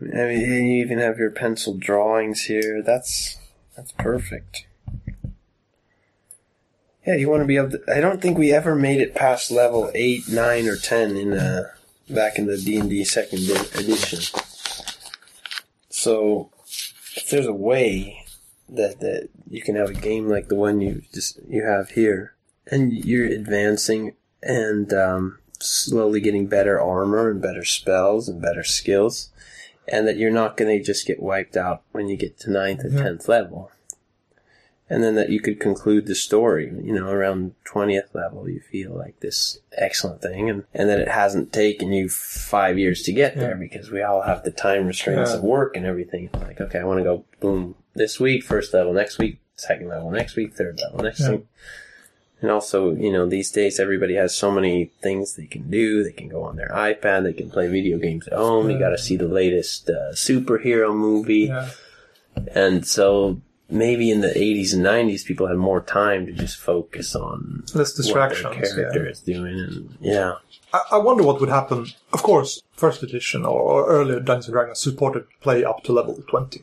[0.00, 2.82] I mean, you even have your pencil drawings here.
[2.82, 3.38] That's
[3.76, 4.66] that's perfect.
[7.06, 7.82] Yeah, you want to be able to.
[7.88, 11.64] I don't think we ever made it past level eight, nine, or ten in uh,
[12.08, 14.20] back in the D and D second edition.
[15.88, 16.50] So,
[17.16, 18.24] if there's a way
[18.74, 22.34] that that you can have a game like the one you just you have here,
[22.66, 29.30] and you're advancing and um, slowly getting better armor and better spells and better skills,
[29.88, 32.80] and that you're not going to just get wiped out when you get to ninth
[32.80, 33.02] and Yeah.
[33.04, 33.70] tenth level.
[34.92, 38.90] And then that you could conclude the story, you know, around 20th level, you feel
[38.92, 43.36] like this excellent thing, and, and that it hasn't taken you five years to get
[43.36, 43.56] there Yeah.
[43.68, 45.36] because we all have the time restraints Yeah.
[45.36, 46.28] of work and everything.
[46.32, 50.10] Like, okay, I want to go boom this week, first level next week, second level
[50.10, 51.30] next week, third level next Yeah.
[51.32, 51.46] week.
[52.42, 56.02] And also, you know, these days everybody has so many things they can do.
[56.02, 58.70] They can go on their iPad, they can play video games at home.
[58.70, 61.48] You got to see the latest uh, superhero movie.
[61.52, 61.68] yeah.
[62.54, 67.14] And so maybe in the 80s and 90s, people had more time to just focus
[67.14, 67.74] on less what
[68.14, 68.72] their distractions.
[68.72, 69.10] character Yeah.
[69.10, 69.58] is doing.
[69.58, 70.34] And yeah,
[70.72, 71.88] I, I wonder what would happen.
[72.14, 76.22] Of course, first edition or, or earlier Dungeons and Dragons supported play up to level
[76.26, 76.62] twenty.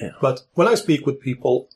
[0.00, 0.10] Yeah.
[0.20, 1.68] But when I speak with people,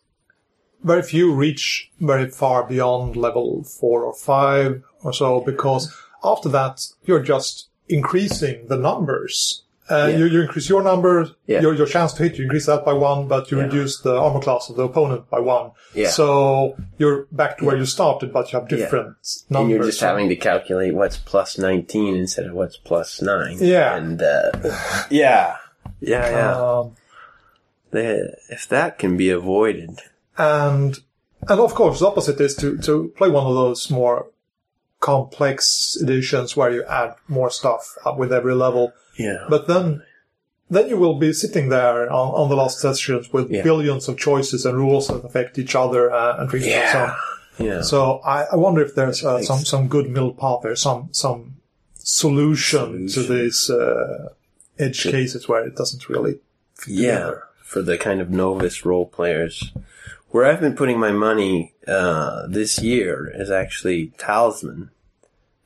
[0.83, 6.87] very few reach very far beyond level four or five or so because after that
[7.05, 9.63] you're just increasing the numbers.
[9.91, 10.17] Uh, Yeah.
[10.17, 11.61] you, you increase your number, Yeah.
[11.61, 13.65] your, your chance to hit, you increase that by one, but you Yeah.
[13.65, 15.73] reduce the armor class of the opponent by one.
[15.95, 16.09] Yeah.
[16.09, 18.79] So you're back to where you started, but you have Yeah.
[18.79, 19.17] different
[19.51, 19.61] numbers.
[19.61, 23.59] and you're just having to calculate what's plus 19 instead of what's plus 9.
[23.61, 23.95] Yeah.
[23.97, 24.53] And, uh,
[25.11, 25.57] yeah.
[26.01, 26.53] Yeah, yeah.
[26.61, 26.97] Um,
[27.97, 30.01] If that can be avoided.
[30.39, 30.99] and
[31.49, 34.27] and of course the opposite is to to play one of those more
[35.01, 39.45] complex editions where you add more stuff up with every level Yeah.
[39.51, 40.03] but then
[40.71, 43.63] then you will be sitting there on, on the last sessions with Yeah.
[43.63, 46.93] billions of choices and rules that affect each other uh, and things like yeah.
[46.93, 47.17] that.
[47.59, 47.83] Yeah.
[47.83, 51.57] So I, I wonder if there's uh, some some good middle path there, some some
[52.19, 54.31] solution, to these uh,
[54.79, 56.41] edge cases where it doesn't really
[56.75, 57.43] fit Yeah, together.
[57.75, 59.73] For the kind of novice role players.
[60.29, 64.91] Where I've been putting my money uh, this year is actually Talisman.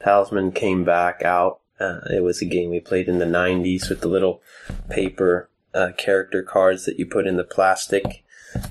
[0.02, 1.60] Talisman came back out.
[1.78, 4.40] Uh, it was a game we played in the 90s with the little
[4.88, 8.24] paper uh, character cards that you put in the plastic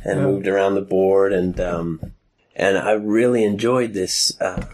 [0.04, 1.32] and moved around the board.
[1.32, 2.14] And um,
[2.56, 4.66] and I really enjoyed this uh,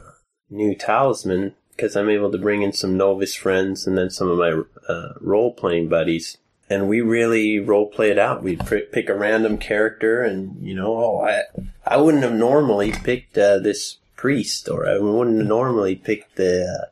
[0.49, 4.37] new Talisman because I'm able to bring in some novice friends and then some of
[4.37, 6.37] my uh, role playing buddies
[6.69, 8.43] and we really role play it out.
[8.43, 11.43] We'd pr- pick a random character, and you know, oh, I
[11.85, 16.85] I wouldn't have normally picked uh, this priest, or I wouldn't normally pick the uh,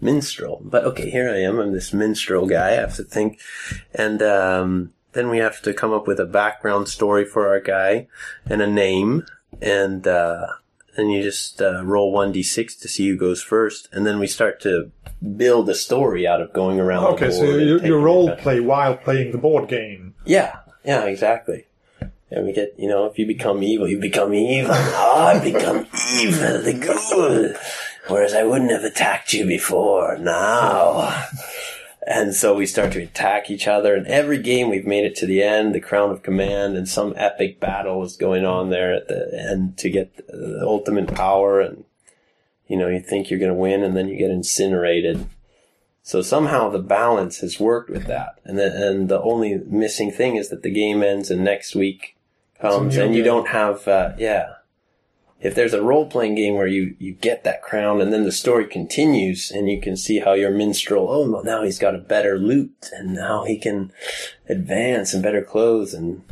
[0.00, 0.60] minstrel.
[0.64, 1.58] But okay, here I am.
[1.58, 2.68] I'm this minstrel guy.
[2.68, 3.40] I have to think,
[3.92, 8.06] and um, then we have to come up with a background story for our guy
[8.44, 9.26] and a name,
[9.60, 10.46] and uh,
[10.96, 14.18] and you just uh, roll one d six to see who goes first, and then
[14.18, 14.92] we start to
[15.34, 17.04] build a story out of going around.
[17.14, 20.14] Okay, so you, you role play while playing the board game.
[20.24, 21.66] Yeah, yeah, exactly.
[22.30, 24.72] And we get, you know, if you become evil, you become evil.
[24.72, 25.86] I become
[26.20, 27.56] evil, the good.
[28.08, 30.18] Whereas I wouldn't have attacked you before.
[30.18, 31.26] Now.
[32.08, 33.94] And so we start to attack each other.
[33.94, 37.14] And every game we've made it to the end, the Crown of Command, and some
[37.16, 41.60] epic battle is going on there at the end to get the ultimate power.
[41.60, 41.84] And,
[42.66, 45.26] you know, you think you're going to win and then you get incinerated.
[46.02, 50.36] So somehow the balance has worked with that, and the, and the only missing thing
[50.36, 52.16] is that the game ends and next week
[52.60, 53.32] comes, and you game.
[53.32, 54.52] don't have uh, yeah.
[55.40, 58.30] If there's a role playing game where you you get that crown and then the
[58.30, 61.98] story continues and you can see how your minstrel oh well, now he's got a
[61.98, 63.92] better loot and now he can
[64.48, 66.22] advance and better clothes and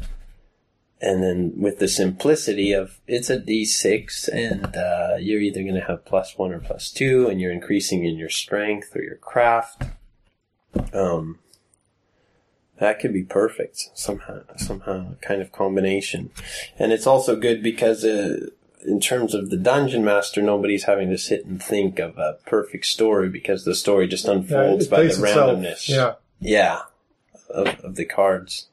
[1.00, 5.80] and then with the simplicity of it's a d6 and uh, you're either going to
[5.80, 9.84] have plus one or plus two and you're increasing in your strength or your craft
[10.92, 11.38] um,
[12.78, 16.30] that could be perfect somehow somehow kind of combination
[16.78, 18.46] and it's also good because uh,
[18.86, 22.86] in terms of the dungeon master nobody's having to sit and think of a perfect
[22.86, 25.58] story because the story just unfolds it by the plays itself.
[25.58, 26.14] randomness Yeah.
[26.40, 26.82] yeah
[27.50, 28.68] of, of the cards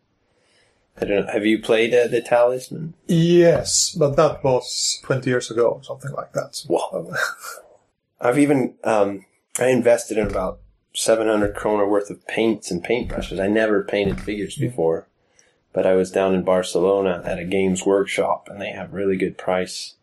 [1.01, 1.31] I don't know.
[1.31, 2.93] Have you played uh, the Talisman?
[3.07, 6.61] Yes, but that was 20 years ago, or something like that.
[6.67, 7.11] Wow.
[8.21, 9.25] I've even um,
[9.59, 10.59] I invested in about
[10.93, 13.39] seven hundred kroner worth of paints and paintbrushes.
[13.39, 15.07] I never painted figures before,
[15.73, 19.39] but I was down in Barcelona at a games workshop, and they have really good
[19.39, 19.95] price.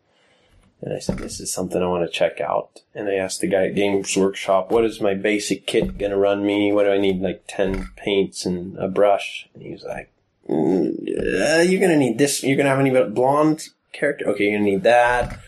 [0.81, 3.47] And I said, "This is something I want to check out." And I asked the
[3.47, 6.73] guy at Games Workshop, "What is my basic kit going to run me?
[6.73, 7.21] What do I need?
[7.21, 10.11] Like ten paints and a brush?" And he was like,
[10.49, 12.43] uh, "You're going to need this.
[12.43, 14.27] You're going to have any blonde character?
[14.29, 15.39] Okay, you're to need that."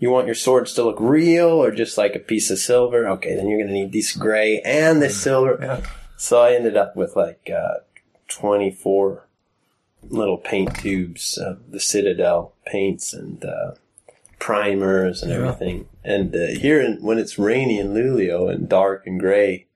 [0.00, 3.08] You want your swords to look real or just like a piece of silver?
[3.08, 5.58] Okay, then you're going to need this gray and this silver.
[5.60, 5.80] Yeah.
[6.16, 7.78] So I ended up with like uh,
[8.28, 9.24] 24
[10.08, 13.72] little paint tubes of the Citadel paints and uh,
[14.38, 15.38] primers and Yeah.
[15.38, 15.88] everything.
[16.04, 19.66] And uh, here, in, when it's rainy in Luleå and dark and gray,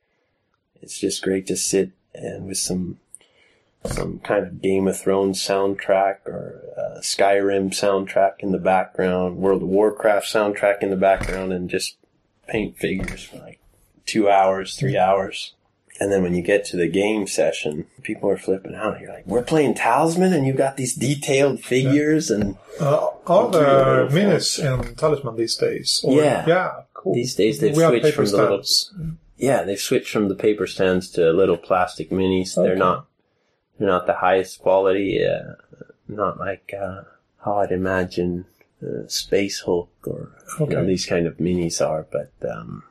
[0.80, 2.98] it's just great to sit and with some
[3.84, 9.62] some kind of Game of Thrones soundtrack or uh, Skyrim soundtrack in the background, World
[9.62, 11.96] of Warcraft soundtrack in the background, and just
[12.48, 13.60] paint figures for like
[14.06, 15.54] two hours, three hours.
[16.00, 19.00] And then when you get to the game session, people are flipping out.
[19.00, 23.60] You're like, "We're playing Talisman, and you've got these detailed figures, and Uh, are Three
[23.60, 24.18] there or four.
[24.18, 26.00] minis in Talisman these days?
[26.02, 26.44] Or- Yeah.
[26.46, 27.14] Yeah, cool.
[27.14, 28.62] these days they've we switched from the little
[29.36, 32.54] yeah, they've switched from the paper stands to little plastic minis.
[32.54, 32.78] They're Okay.
[33.82, 35.24] Not the highest quality.
[35.24, 35.54] Uh,
[36.08, 37.02] not like uh,
[37.44, 38.44] how I'd imagine
[38.82, 42.82] uh, Space Hulk or you know, these kind of minis are, but um,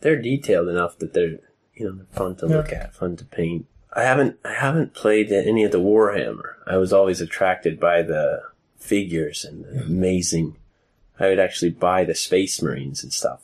[0.00, 1.38] they're detailed enough that they're
[1.74, 2.56] you know they're fun to Yeah.
[2.56, 3.66] look at, fun to paint.
[3.92, 6.54] I haven't I haven't played any of the Warhammer.
[6.66, 8.42] I was always attracted by the
[8.78, 10.56] figures and the amazing.
[11.18, 13.42] I would actually buy the Space Marines and stuff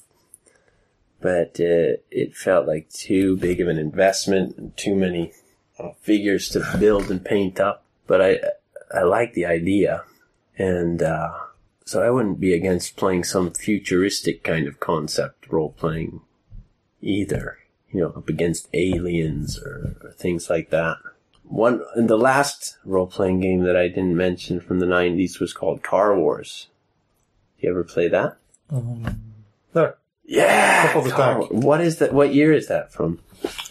[1.20, 5.32] but uh, it felt like too big of an investment and too many
[6.00, 7.84] figures to build and paint up.
[8.06, 8.38] But I
[8.94, 10.04] I like the idea,
[10.56, 11.32] and uh,
[11.84, 16.20] so I wouldn't be against playing some futuristic kind of concept role playing
[17.02, 17.58] either.
[17.92, 20.98] You know, up against aliens or, or things like that.
[21.44, 25.52] One and the last role playing game that I didn't mention from the '90s was
[25.52, 26.68] called Car Wars.
[27.58, 28.36] You ever play that?
[29.72, 29.96] There.
[30.24, 30.92] Yeah.
[30.92, 32.12] Top of Car- What is that?
[32.12, 33.20] What year is that from?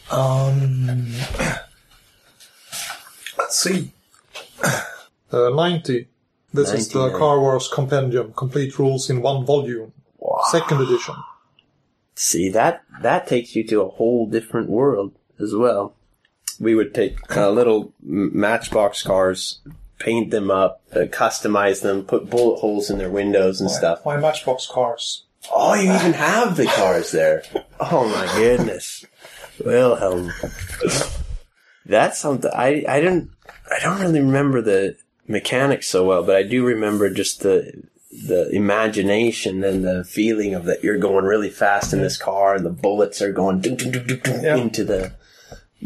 [0.09, 1.11] Um,
[3.45, 3.91] let's see.
[5.31, 6.07] Uh, 90.
[6.51, 7.19] This is the 99.
[7.19, 9.93] Car Wars Compendium, complete rules in one volume.
[10.49, 11.15] Second edition.
[12.15, 15.95] See that that takes you to a whole different world as well.
[16.59, 19.59] We would take uh, little Matchbox cars,
[19.99, 24.05] paint them up, uh, customize them, put bullet holes in their windows and stuff.
[24.05, 25.25] Why Matchbox cars?
[25.53, 27.43] Oh, you even have the cars there.
[27.79, 29.05] Oh my goodness.
[29.63, 30.31] Well, um,
[31.85, 33.29] that's something I I don't
[33.71, 34.95] I don't really remember the
[35.27, 37.83] mechanics so well, but I do remember just the
[38.27, 42.65] the imagination and the feeling of that you're going really fast in this car and
[42.65, 44.55] the bullets are going Yeah.
[44.55, 45.11] into the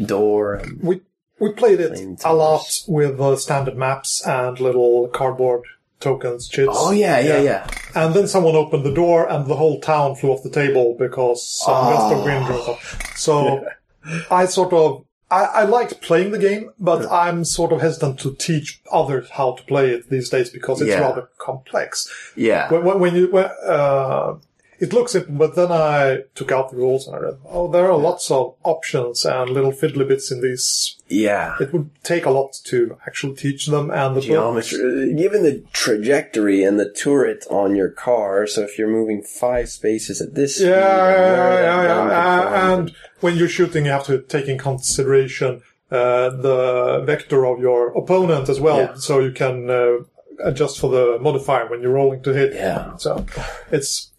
[0.04, 0.62] door.
[0.82, 1.00] We
[1.38, 5.62] we played it a lot with uh, standard maps and little cardboard
[5.98, 6.70] tokens, chits.
[6.72, 7.66] Oh yeah, yeah, yeah.
[7.94, 11.46] And then someone opened the door and the whole town flew off the table because
[11.46, 11.90] some Oh.
[11.90, 13.16] gust of wind up.
[13.16, 13.66] So
[14.30, 18.34] I sort of, I, I liked playing the game, but I'm sort of hesitant to
[18.34, 21.00] teach others how to play it these days because it's Yeah.
[21.00, 22.08] rather complex.
[22.36, 22.68] Yeah.
[22.70, 24.34] When, when, when you, when, uh,
[24.80, 27.90] it looks simple, but then I took out the rules and I read, oh, there
[27.90, 30.96] are lots of options and little fiddly bits in these.
[31.08, 31.56] Yeah.
[31.60, 34.20] It would take a lot to actually teach them and the.
[34.22, 39.68] Geometry, given the trajectory and the turret on your car, so if you're moving five
[39.68, 42.50] spaces at this speed, Yeah, and yeah, yeah, yeah.
[42.50, 47.58] find- And when you're shooting, you have to take in consideration uh, the vector of
[47.60, 48.94] your opponent as well, Yeah.
[48.94, 49.96] so you can uh,
[50.44, 52.54] adjust for the modifier when you're rolling to hit.
[52.54, 52.96] Yeah.
[52.96, 53.26] So
[53.72, 54.09] it's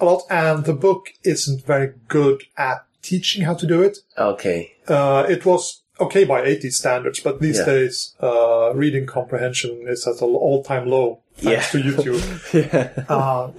[0.00, 3.98] a lot, and the book isn't very good at teaching how to do it.
[4.18, 7.64] okay, Uh, it was okay by 80 standards, but these Yeah.
[7.66, 11.80] days, uh, reading comprehension is at an all-time low thanks Yeah.
[11.82, 12.22] to YouTube.
[12.72, 13.50] yeah, Uh,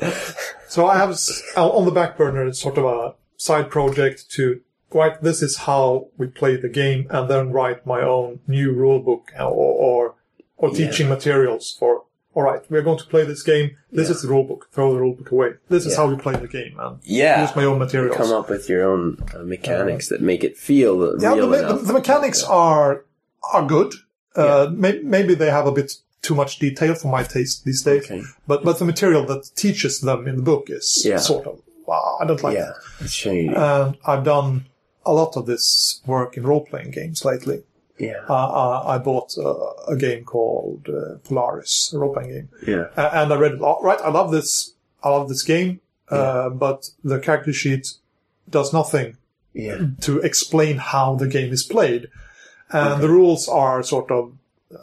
[0.67, 1.17] so I have
[1.55, 4.61] on the back burner it's sort of a side project to
[4.93, 5.21] write.
[5.23, 9.31] This is how we play the game, and then write my own new rule book
[9.39, 9.51] or
[9.87, 10.15] or,
[10.57, 12.03] or teaching materials for.
[12.37, 13.67] All right, we're going to play this game.
[13.91, 14.15] This Yeah.
[14.15, 14.61] is the rulebook.
[14.71, 15.49] Throw the rulebook away.
[15.69, 15.97] This is Yeah.
[16.01, 17.41] how we play the game, and yeah.
[17.41, 18.15] use my own materials.
[18.15, 21.73] Come up with your own uh, mechanics that make it feel yeah, real the, the,
[21.89, 23.05] the mechanics are
[23.53, 23.91] are good.
[24.35, 25.89] Uh, may, maybe they have a bit
[26.21, 28.03] too much detail for my taste these days.
[28.03, 28.21] Okay.
[28.45, 31.17] But but the material that teaches them in the book is Yeah.
[31.17, 31.55] sort of
[31.87, 32.17] wow.
[32.21, 33.47] I don't like yeah, it's shady.
[33.47, 34.67] and I've done
[35.07, 37.63] a lot of this work in role-playing games lately.
[37.97, 42.87] Yeah, Uh, uh, I bought uh, a game called uh, Polaris, a role-playing game, yeah,
[42.95, 43.61] A- and I read it.
[43.61, 44.73] All right, I love this.
[45.03, 47.93] I love this game, uh, but the character sheet
[48.49, 49.17] does nothing
[49.53, 52.07] yeah, to explain how the game is played,
[52.71, 54.33] and the rules are sort of.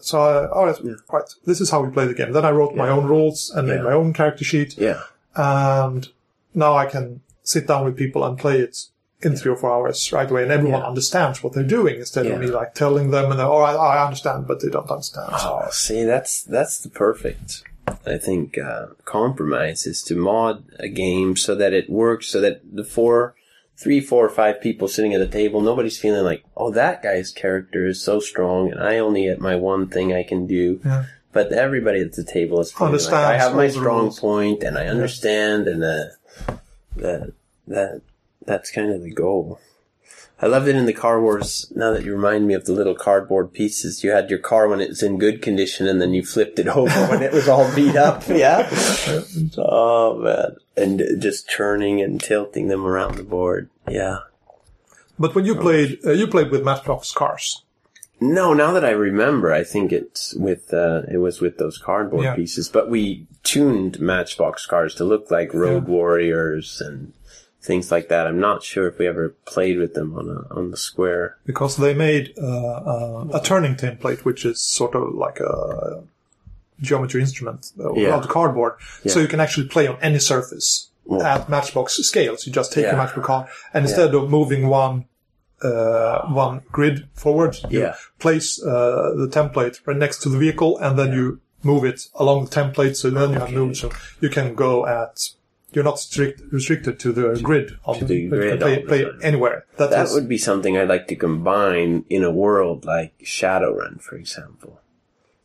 [0.00, 0.78] So, I, all right,
[1.12, 2.32] right, this is how we play the game.
[2.32, 5.02] Then I wrote my own rules and made my own character sheet yeah.
[5.36, 6.08] and
[6.54, 8.86] now I can sit down with people and play it
[9.24, 10.86] in three or four hours right away, and everyone Yeah.
[10.86, 12.32] understands what they're doing instead Yeah.
[12.34, 15.30] of me like telling them and they're, oh, I, I understand, but they don't understand.
[15.32, 17.62] Oh, see, that's that's the perfect.
[18.06, 22.60] I think uh, compromise is to mod a game so that it works, so that
[22.70, 23.34] the four,
[23.76, 27.86] three, four, five people sitting at a table, nobody's feeling like, oh, that guy's character
[27.86, 30.80] is so strong, and I only get my one thing I can do.
[30.84, 31.04] Yeah.
[31.32, 34.86] But everybody at the table is feeling like, I have my strong point, and I
[34.86, 36.04] understand, and uh,
[36.96, 37.32] that
[37.66, 38.02] that
[38.46, 39.60] that's kind of the goal.
[40.42, 41.72] I loved it in the Car Wars.
[41.74, 44.80] Now that you remind me of the little cardboard pieces, you had your car when
[44.80, 47.72] it was in good condition, and then you flipped it over when it was all
[47.74, 48.24] beat up.
[48.28, 48.68] Yeah.
[49.56, 53.70] Oh man, and just turning and tilting them around the board.
[53.88, 54.18] Yeah.
[55.18, 57.62] but when you played, uh, you played with Matchbox cars.
[58.20, 62.24] No, now that I remember, I think it's with uh, it was with those cardboard
[62.24, 62.34] Yeah.
[62.34, 62.68] pieces.
[62.68, 67.12] But we tuned Matchbox cars to look like Road Warriors and
[67.68, 68.26] things like that.
[68.28, 71.26] I'm not sure if we ever played with them on a on the square.
[71.46, 76.02] Because they made uh, uh, a turning template, which is sort of like a
[76.80, 78.14] geometry instrument uh, Yeah.
[78.14, 78.74] out of cardboard,
[79.06, 80.68] so you can actually play on any surface
[81.10, 81.34] Yeah.
[81.34, 82.46] at Matchbox scales.
[82.46, 82.90] You just take Yeah.
[82.92, 83.42] your Matchbox car,
[83.72, 84.96] and instead of moving one
[85.62, 87.94] uh, one grid forward, you Yeah.
[88.18, 92.38] place uh, the template right next to the vehicle, and then you move it along
[92.46, 92.94] the template.
[92.96, 93.88] So then you have moved, so
[94.20, 95.14] you can go at.
[95.74, 97.78] You're not strict, restricted to the grid.
[97.84, 99.66] Of To the grid play, play anywhere.
[99.76, 104.80] That would be something I'd like to combine in a world like Shadowrun, for example.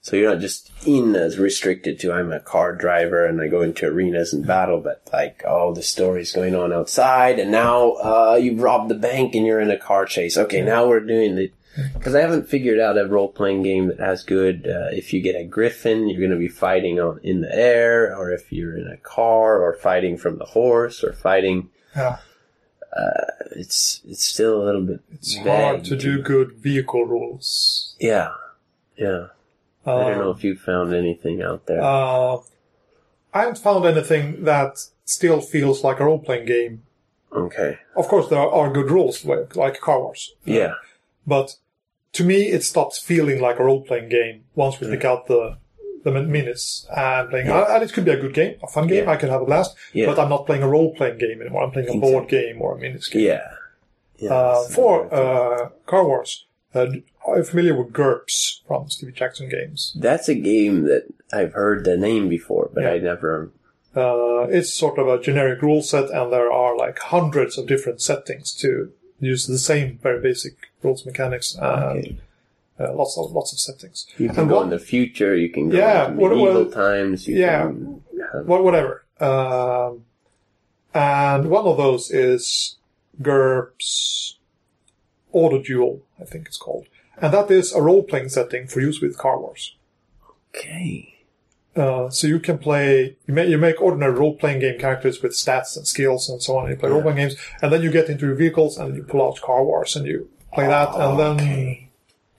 [0.02, 3.62] So you're not just in as restricted to I'm a car driver and I go
[3.62, 8.40] into arenas and battle, but like, oh, the story's going on outside and now, uh,
[8.42, 10.38] you've robbed the bank and you're in a car chase.
[10.38, 11.52] Okay, now we're doing the,
[12.02, 15.36] cause I haven't figured out a role-playing game that has good, uh, if you get
[15.36, 18.98] a griffin, you're gonna be fighting on, in the air, or if you're in a
[18.98, 22.18] car, or fighting from the horse, or fighting, yeah.
[23.52, 27.96] it's, it's still a little bit It's hard to do good vehicle rules.
[28.00, 28.34] Yeah,
[28.98, 29.28] yeah.
[29.86, 31.82] I don't know if you found anything out there.
[31.82, 32.38] Uh,
[33.34, 36.84] I haven't found anything that still feels like a role playing game.
[37.32, 37.80] okay.
[37.96, 40.34] Of course, there are good rules, like, like Car Wars.
[40.46, 40.74] Yeah.
[41.26, 41.56] But
[42.14, 45.58] to me, it stops feeling like a role playing game once we pick out the
[46.04, 47.48] the min- minis and playing.
[47.48, 47.76] Yeah.
[47.76, 49.04] And it could be a good game, a fun game.
[49.04, 49.12] Yeah.
[49.12, 49.76] I could have a blast.
[49.94, 51.64] But I'm not playing a role playing game anymore.
[51.64, 53.24] I'm playing a board game or a minis game.
[53.24, 53.52] Yeah.
[54.18, 54.34] Yeah.
[54.34, 56.46] Uh, for uh, Car Wars,
[56.76, 56.88] uh,
[57.26, 59.96] are you familiar with GURPS from Steve Jackson games?
[59.98, 62.86] That's a game that I've heard the name before, but.
[62.86, 63.52] I never.
[63.96, 68.02] Uh, it's sort of a generic rule set, and there are like hundreds of different
[68.02, 70.54] settings to use the same very basic
[70.84, 71.56] rules mechanics.
[71.56, 72.18] And Okay.
[72.80, 74.08] Uh, lots of lots of settings.
[74.18, 75.36] You can And go what- in the future.
[75.36, 77.28] You can go Yeah, into medieval what- times.
[77.28, 77.64] You yeah.
[77.64, 78.02] can
[78.46, 79.04] whatever.
[79.20, 80.06] Um,
[80.94, 82.78] and one of those is
[83.22, 84.38] GURPS
[85.34, 86.86] Auto Duel, I think it's called.
[87.22, 89.76] And that is a role playing setting for use with Car Wars.
[90.56, 91.16] okay.
[91.76, 95.34] Uh, so you can play, you make, you make ordinary role playing game characters with
[95.34, 96.66] stats and skills and so on.
[96.66, 99.04] And You play role playing games, and then you get into your vehicles and you
[99.04, 101.36] pull out Car Wars and you play that, and then.
[101.36, 101.90] Okay.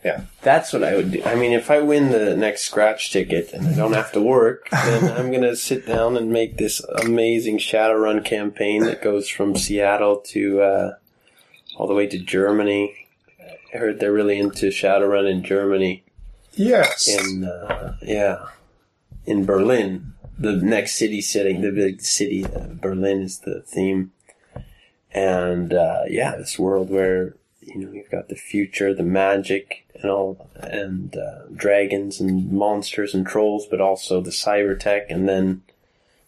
[0.04, 0.22] Yeah.
[0.40, 1.22] That's what I would do.
[1.24, 4.68] I mean, if I win the next scratch ticket and I don't have to work,
[4.70, 9.56] then I'm going to sit down and make this amazing Shadowrun campaign that goes from
[9.56, 10.94] Seattle to uh,
[11.76, 13.06] all the way to Germany.
[13.74, 16.02] I heard they're really into Shadowrun in Germany.
[16.54, 17.06] Yes.
[17.06, 18.46] In uh, yeah,
[19.30, 24.10] in Berlin, the next city setting, the big city, uh, Berlin is the theme,
[25.12, 30.10] and uh, yeah, this world where you know you've got the future, the magic, and
[30.10, 35.62] all, and uh, dragons and monsters and trolls, but also the cyber tech, and then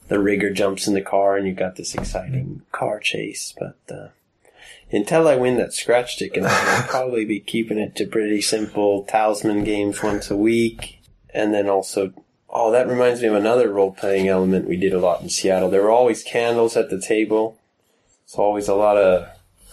[0.07, 3.53] the rigger jumps in the car, and you've got this exciting car chase.
[3.59, 4.09] But uh,
[4.92, 9.64] until I win that scratch ticket, I'll probably be keeping it to pretty simple talisman
[9.64, 11.00] games once a week,
[11.34, 12.12] and then also.
[12.55, 15.70] Oh, that reminds me of another role playing element we did a lot in Seattle.
[15.70, 17.59] There were always candles at the table.
[18.26, 19.28] So always a lot of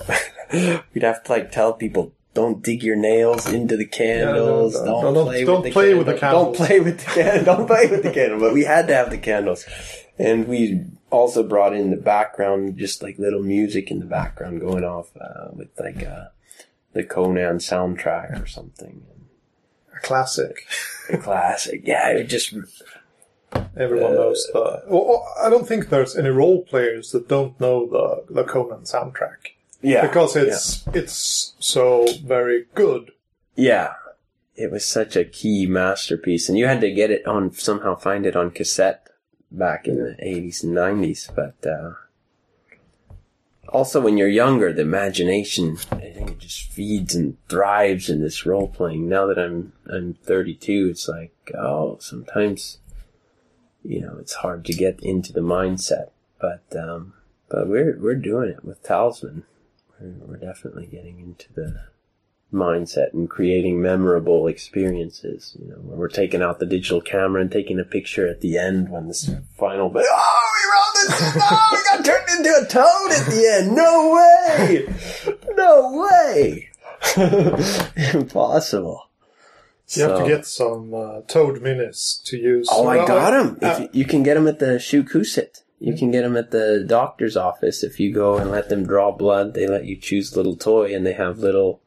[0.94, 4.74] we'd have to like tell people don't dig your nails into the candles.
[4.76, 6.58] don't- don't, don't- play, don't with, the play with the candles.
[6.58, 7.46] Don't play with the candle.
[7.56, 8.40] Don't play with the candle.
[8.40, 9.66] But we had to have the candles,
[10.18, 14.84] and we also brought in the background, just like little music in the background going
[14.86, 16.26] off uh, with like uh,
[16.94, 19.04] the Conan soundtrack or something.
[20.02, 20.66] A classic.
[21.10, 22.10] A classic, yeah.
[22.10, 22.54] It just
[23.76, 24.84] Everyone Uh, knows the.
[24.88, 29.54] Well, I don't think there's any role players that don't know the the Conan soundtrack
[29.82, 33.12] yeah because it's it's so very good.
[33.56, 33.94] Yeah.
[34.56, 38.26] It was such a key masterpiece, and you had to get it on somehow find
[38.26, 39.08] it on cassette
[39.50, 41.30] back in the eighties and nineties.
[41.34, 41.94] But uh,
[43.72, 48.46] also, when you're younger, the imagination I think it just feeds and thrives in this
[48.46, 49.08] role playing.
[49.08, 52.80] Now that I'm I'm 32, it's like oh, sometimes
[53.84, 56.10] you know it's hard to get into the mindset,
[56.40, 57.14] but um,
[57.50, 59.44] but we're we're doing it with Talisman.
[60.00, 61.82] We're, we're definitely getting into the
[62.54, 65.56] mindset and creating memorable experiences.
[65.60, 68.58] You know, where we're taking out the digital camera and taking a picture at the
[68.58, 69.90] end when this final.
[69.90, 71.34] But oh, we rolled this!
[71.42, 73.76] Oh, we got turned into a toad at the end.
[73.76, 74.88] No way!
[75.56, 76.70] No way!
[78.14, 79.06] Impossible.
[79.92, 82.68] You have to get some uh, Toad minis to use.
[82.72, 83.58] Oh, I got them.
[83.62, 85.64] uh, you can get them at the Shukusit.
[85.80, 89.12] You can get them at the doctor's office if you go and let them draw
[89.12, 89.54] blood.
[89.56, 91.82] They let you choose little toy, and they have little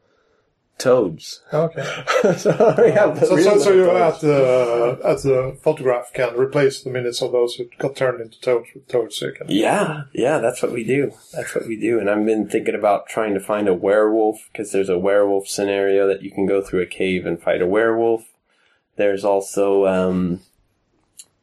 [0.77, 1.41] toads.
[1.53, 1.83] okay.
[2.37, 4.15] so, we have the So, so, so you toads.
[4.15, 8.39] at the at the photograph can replace the minutes of those who got turned into
[8.41, 9.17] toads with toads.
[9.17, 9.47] So can.
[9.49, 11.13] Yeah, yeah, that's what we do.
[11.31, 11.99] That's what we do.
[11.99, 16.07] And I've been thinking about trying to find a werewolf because there's a werewolf scenario
[16.07, 18.33] that you can go through a cave and fight a werewolf.
[18.95, 20.41] There's also um,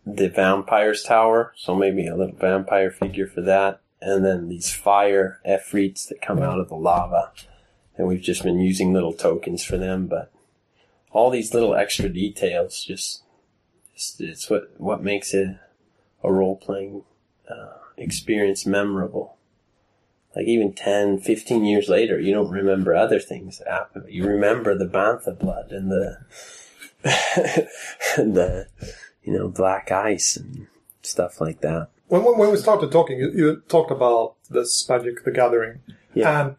[0.06, 3.80] the vampire's tower, so maybe a little vampire figure for that.
[4.02, 7.32] And then these fire efreets that come out of the lava.
[8.00, 10.32] And we've just been using little tokens for them, but
[11.12, 13.24] all these little extra details just,
[13.94, 15.58] just it's what, what makes it
[16.24, 17.02] a role playing
[17.46, 19.36] uh, experience memorable.
[20.34, 24.06] Like even 10, 15 years later, you don't remember other things that happened.
[24.08, 26.20] You remember the bantha blood and the,
[28.16, 28.66] and the,
[29.22, 30.68] you know, black ice and
[31.02, 31.88] stuff like that.
[32.06, 35.80] When, when when we started talking, you, you talked about this Magic the Gathering
[36.14, 36.40] Yeah.
[36.46, 36.56] and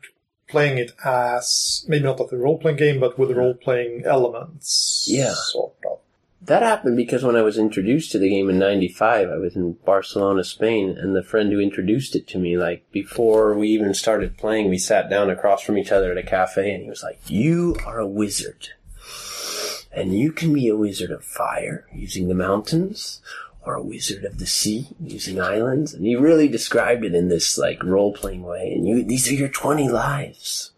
[0.52, 5.08] playing it as maybe not as a role playing game, but with role playing elements.
[5.10, 5.34] Yeah.
[5.34, 6.00] Sort of.
[6.44, 9.74] That happened because when I was introduced to the game in 95, I was in
[9.86, 14.38] Barcelona, Spain, and the friend who introduced it to me, like, before we even started
[14.38, 17.20] playing, we sat down across from each other at a cafe, and he was like,
[17.28, 18.70] You are a wizard.
[19.94, 23.22] And you can be a wizard of fire, using the mountains,
[23.64, 25.94] or a wizard of the sea, using islands.
[25.94, 28.74] And he really described it in this, like, role-playing way.
[28.74, 30.72] And you, these are your 20 lives.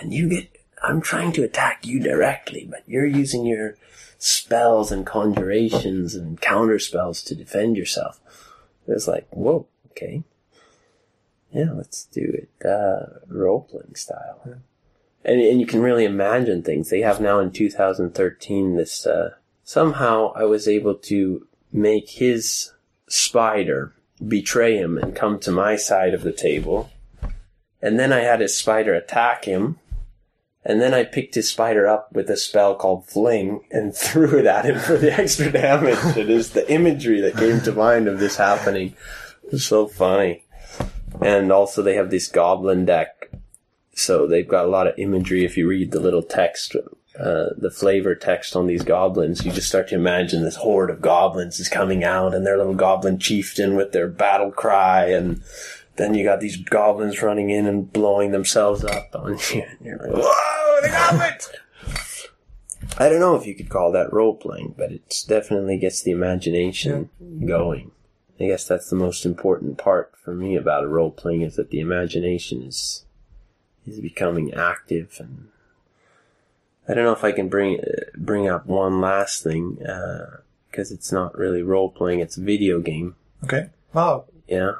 [0.00, 0.48] And you get,
[0.82, 3.76] I'm trying to attack you directly, but you're using your
[4.18, 8.20] spells and conjurations and counter spells to defend yourself.
[8.86, 10.22] It was like, whoa, okay.
[11.52, 14.40] Yeah, let's do it, uh, role-playing style.
[15.24, 16.90] And, and you can really imagine things.
[16.90, 22.72] They have now in 2013 this, uh, somehow I was able to make his
[23.08, 23.92] spider
[24.26, 26.90] betray him and come to my side of the table.
[27.82, 29.78] And then I had his spider attack him.
[30.64, 34.46] And then I picked his spider up with a spell called Fling and threw it
[34.46, 36.16] at him for the extra damage.
[36.16, 38.94] it is the imagery that came to mind of this happening.
[39.50, 40.44] It's so funny.
[41.20, 43.30] And also they have this goblin deck.
[43.94, 46.76] So they've got a lot of imagery if you read the little text,
[47.18, 49.44] uh, the flavor text on these goblins.
[49.44, 52.74] You just start to imagine this horde of goblins is coming out and their little
[52.74, 55.42] goblin chieftain with their battle cry and
[55.96, 59.62] then you got these goblins running in and blowing themselves up on you.
[59.62, 61.50] And you're like, whoa, the goblins!
[62.98, 66.10] I don't know if you could call that role playing, but it definitely gets the
[66.10, 67.10] imagination
[67.46, 67.90] going.
[68.40, 71.70] I guess that's the most important part for me about a role playing is that
[71.70, 73.04] the imagination is
[73.86, 75.48] is becoming active and
[76.88, 79.78] I don't know if I can bring uh, bring up one last thing
[80.70, 83.16] because it's not really role playing; it's a video game.
[83.44, 83.70] Okay.
[83.92, 84.26] Wow.
[84.48, 84.72] Yeah,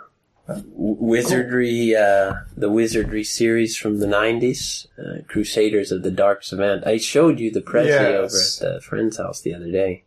[0.47, 6.87] W- Wizardry, uh, the Wizardry series from the '90s, uh, Crusaders of the Dark Savant.
[6.87, 8.61] I showed you the Prezi Yes.
[8.61, 10.05] over at the friend's house the other day.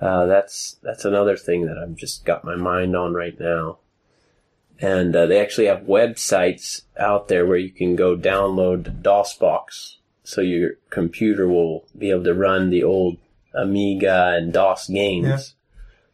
[0.00, 3.78] Uh, that's that's another thing that I've just got my mind on right now.
[4.80, 9.96] And uh, they actually have websites out there where you can go download DOSBox,
[10.32, 13.18] so your computer will be able to run the old
[13.52, 15.26] Amiga and DOS games.
[15.26, 15.38] Yeah.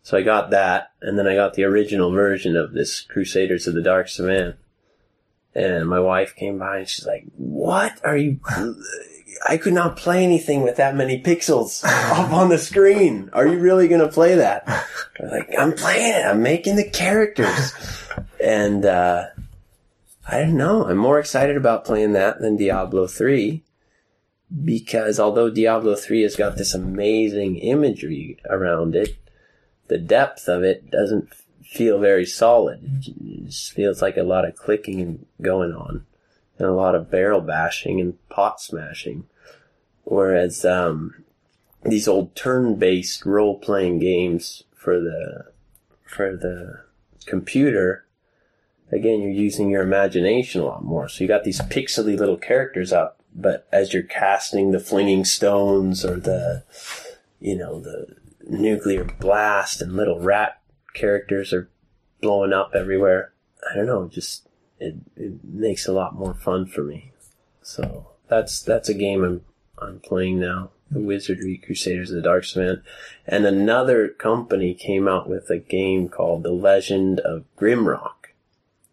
[0.02, 3.74] So I got that, and then I got the original version of this Crusaders of
[3.74, 4.56] the Dark Savant.
[5.54, 8.40] And my wife came by and she's like, "What are you?
[9.48, 13.30] I could not play anything with that many pixels up on the screen.
[13.32, 14.64] Are you really going to play that?"
[15.20, 16.26] I'm like, "I'm playing it.
[16.26, 17.72] I'm making the characters."
[18.42, 19.26] and uh,
[20.26, 20.88] I don't know.
[20.88, 23.62] I'm more excited about playing that than Diablo three
[24.64, 29.16] because although Diablo 3 has got this amazing imagery around it,
[29.88, 31.32] the depth of it doesn't
[31.62, 32.82] feel very solid.
[33.06, 36.06] It just feels like a lot of clicking and going on
[36.58, 39.24] and a lot of barrel bashing and pot smashing.
[40.04, 41.24] Whereas, um,
[41.84, 45.46] these old turn-based role-playing games for the,
[46.04, 46.80] for the
[47.26, 48.06] computer,
[48.90, 51.08] again, you're using your imagination a lot more.
[51.08, 56.04] So you got these pixely little characters up, but as you're casting the flinging stones
[56.04, 56.64] or the,
[57.40, 58.16] you know, the
[58.46, 60.60] nuclear blast and little rat
[60.94, 61.68] characters are
[62.20, 63.32] blowing up everywhere.
[63.70, 64.48] I don't know, just
[64.80, 67.12] it, it makes a lot more fun for me.
[67.62, 69.44] So that's that's a game I'm
[69.80, 70.70] I'm playing now.
[70.90, 72.44] The Wizardry Crusaders of the Dark.
[72.56, 78.30] And another company came out with a game called The Legend of Grimrock.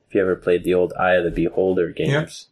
[0.10, 2.48] If you ever played the old Eye of the Beholder games,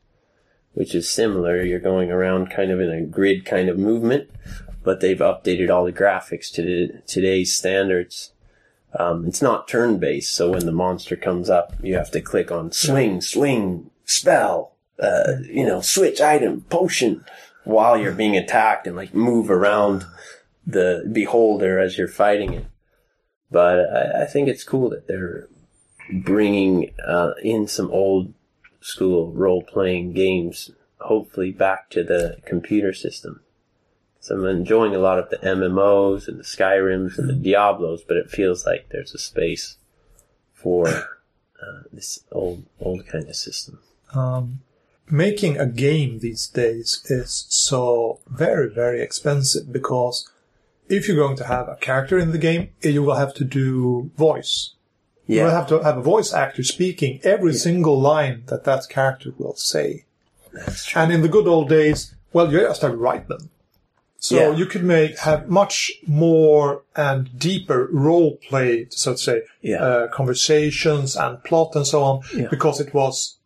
[0.73, 4.29] which is similar, you're going around kind of in a grid kind of movement,
[4.83, 8.31] but they've updated all the graphics to the, today's standards.
[8.97, 12.51] Um, it's not turn based, so when the monster comes up, you have to click
[12.51, 17.25] on swing, swing, spell, uh, you know, switch item, potion,
[17.63, 20.05] while you're being attacked and like move around
[20.65, 22.65] the beholder as you're fighting it.
[23.49, 25.47] But I, I think it's cool that they're
[26.11, 28.33] bringing uh, in some old
[28.83, 33.41] school role playing games, hopefully back to the computer system.
[34.19, 38.17] So I'm enjoying a lot of the MMOs and the Skyrims and the Diablos, but
[38.17, 39.77] it feels like there's a space
[40.53, 43.79] for uh, this old old kind of system.
[44.13, 44.61] Um,
[45.09, 50.29] making a game these days is so very, very expensive because
[50.87, 54.11] if you're going to have a character in the game, you will have to do
[54.17, 54.73] voice.
[55.27, 59.31] You will have to have a voice actor speaking every single line that that character
[59.37, 60.05] will say.
[60.53, 61.01] that's true.
[61.01, 63.49] And in the good old days, well, you just had to write them.
[64.17, 64.55] So Yeah.
[64.55, 69.83] you could make have much more and deeper role play, so to say, Yeah.
[69.83, 72.47] uh, conversations and plot and so on, Yeah.
[72.49, 73.37] because it was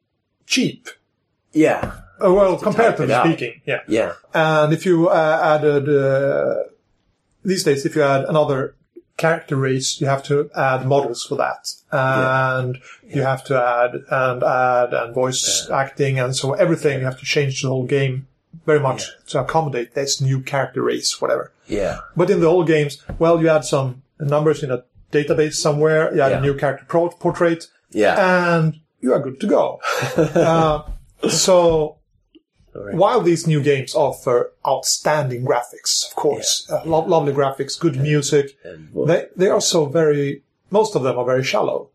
[0.46, 0.90] cheap.
[1.54, 3.82] Yeah, Uh, well, type comparatively speaking, yeah.
[3.88, 6.64] yeah, And if you uh, added uh,
[7.46, 8.76] these days, if you add another
[9.18, 14.44] character race, you have to add models for that, and you have to add and
[14.44, 18.28] add and voice acting, and so everything you have to change the whole game
[18.66, 21.52] very much to accommodate this new character race, whatever.
[21.68, 26.14] yeah, But in the old games, well, you add some numbers in a database somewhere,
[26.14, 26.38] you add Yeah.
[26.40, 28.58] a new character pro- portrait, yeah.
[28.58, 29.80] and you are good to go.
[30.18, 30.82] uh,
[31.30, 31.97] so
[32.78, 32.96] Sorry.
[32.96, 38.46] while these new games offer outstanding graphics, of course, uh, lo- lovely graphics, good music,
[38.64, 40.44] And, well, they they are so very.
[40.70, 41.90] Most of them are very shallow.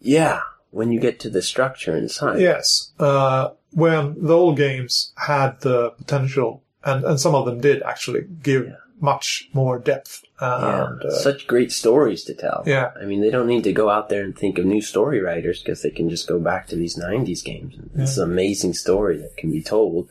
[0.00, 2.40] yeah, when you get to the structure inside.
[2.40, 7.82] Yes, uh, when the old games had the potential, and and some of them did
[7.82, 8.64] actually give
[9.00, 10.24] much more depth.
[10.42, 12.62] Yeah, And, uh, such great stories to tell.
[12.66, 12.90] Yeah.
[13.00, 15.58] I mean, they don't need to go out there and think of new story writers
[15.62, 17.74] because they can just go back to these '90s games.
[17.78, 20.10] And It's an amazing story that can be told.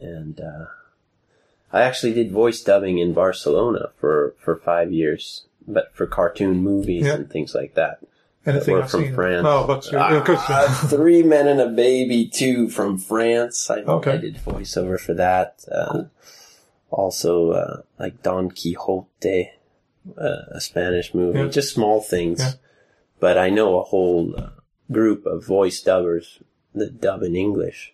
[0.00, 0.66] And uh,
[1.72, 7.04] I actually did voice dubbing in Barcelona for for five years, but for cartoon movies
[7.06, 7.14] Yeah.
[7.14, 7.98] and things like that.
[8.46, 9.14] Anything I've from seen?
[9.14, 9.42] France.
[9.42, 10.38] No, but uh, course.
[10.48, 13.68] Uh, Three Men and a Baby, two from France.
[13.68, 14.12] I, Okay.
[14.12, 15.64] I did voiceover for that.
[15.70, 16.04] Uh,
[16.92, 19.50] Also, uh, like Don Quixote,
[20.16, 21.40] uh, a Spanish movie.
[21.40, 21.48] Yeah.
[21.48, 22.38] Just small things.
[22.38, 22.52] Yeah.
[23.18, 24.50] But I know a whole uh,
[24.92, 26.40] group of voice dubbers
[26.74, 27.92] that dub in English.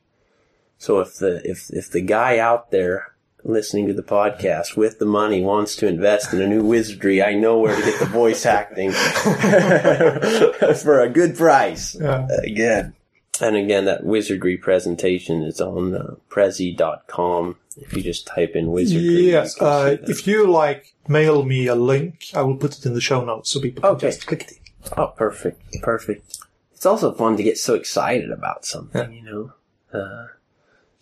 [0.83, 3.13] So if the if if the guy out there
[3.45, 7.35] listening to the podcast with the money wants to invest in a new wizardry, I
[7.35, 8.91] know where to get the voice acting
[10.83, 11.95] for a good price.
[11.95, 12.27] Yeah.
[12.43, 12.95] Again.
[13.41, 17.57] And again, that wizardry presentation is on uh, prezi.com.
[17.77, 19.31] If you just type in wizardry.
[19.31, 22.27] Yes, you uh, if you like, mail me a link.
[22.35, 24.09] I will put it in the show notes so people can Okay.
[24.09, 24.59] just click it.
[24.99, 25.63] Oh, perfect.
[25.81, 26.39] Perfect.
[26.75, 29.17] It's also fun to get so excited about something, Yeah.
[29.19, 29.53] you know?
[29.99, 30.27] Uh,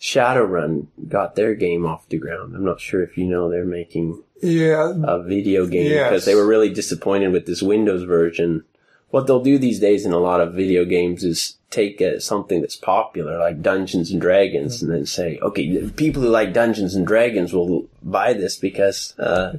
[0.01, 2.55] Shadowrun got their game off the ground.
[2.55, 6.09] I'm not sure if you know they're making Yeah, a video game Yes.
[6.09, 8.63] because they were really disappointed with this Windows version.
[9.11, 12.61] What they'll do these days in a lot of video games is take uh, something
[12.61, 17.05] that's popular, like Dungeons and Dragons, and then say, okay, people who like Dungeons and
[17.05, 19.57] Dragons will buy this because uh,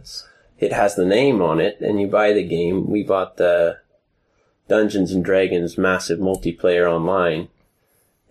[0.58, 2.90] it has the name on it, and you buy the game.
[2.90, 3.78] We bought the
[4.68, 7.48] Dungeons and Dragons massive multiplayer online.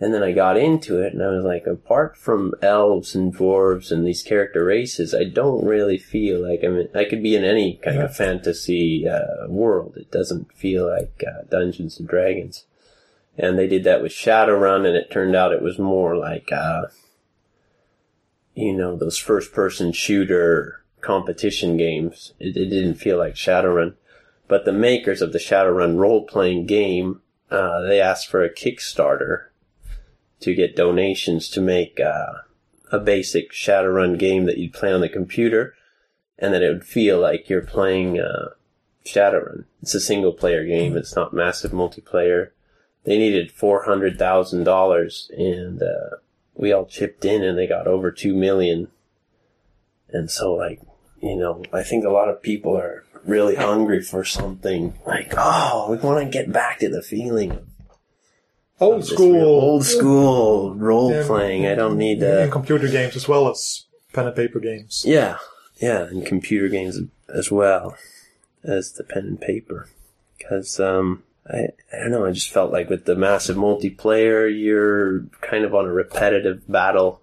[0.02, 3.92] And then I got into it and I was like, apart from elves and dwarves
[3.92, 7.44] and these character races, I don't really feel like I'm in, I could be in
[7.44, 8.06] any kind Yeah.
[8.06, 9.98] of fantasy uh, world.
[9.98, 12.66] It doesn't feel like uh, Dungeons and Dragons.
[13.38, 16.88] And they did that with Shadowrun and it turned out it was more like, uh,
[18.56, 22.34] you know, those first person shooter competition games.
[22.40, 23.94] It, it didn't feel like Shadowrun.
[24.48, 27.22] But the makers of the Shadowrun role playing game,
[27.52, 29.46] uh, they asked for a Kickstarter
[30.42, 32.34] to get donations to make uh,
[32.92, 35.74] a basic Shadowrun game that you'd play on the computer,
[36.38, 38.50] and that it would feel like you're playing uh,
[39.06, 39.66] Shadowrun.
[39.82, 40.98] It's a single player game.
[40.98, 42.50] It's not massive multiplayer.
[43.04, 46.18] They needed four hundred thousand dollars, and uh,
[46.54, 48.90] we all chipped in, and they got over two million.
[50.10, 50.82] And so, like,
[51.22, 55.90] you know, I think a lot of people are really hungry for something like, oh,
[55.90, 57.71] we want to get back to the feeling of
[58.82, 61.66] old school, old school role Yeah, playing.
[61.68, 62.50] I don't need to.
[62.52, 65.04] computer games as well as pen and paper games.
[65.08, 65.38] Yeah,
[65.78, 67.00] yeah, and computer games
[67.34, 67.96] as well
[68.64, 69.88] as the pen and paper.
[70.38, 72.26] Because um, I, I don't know.
[72.26, 77.22] I just felt like with the massive multiplayer, you're kind of on a repetitive battle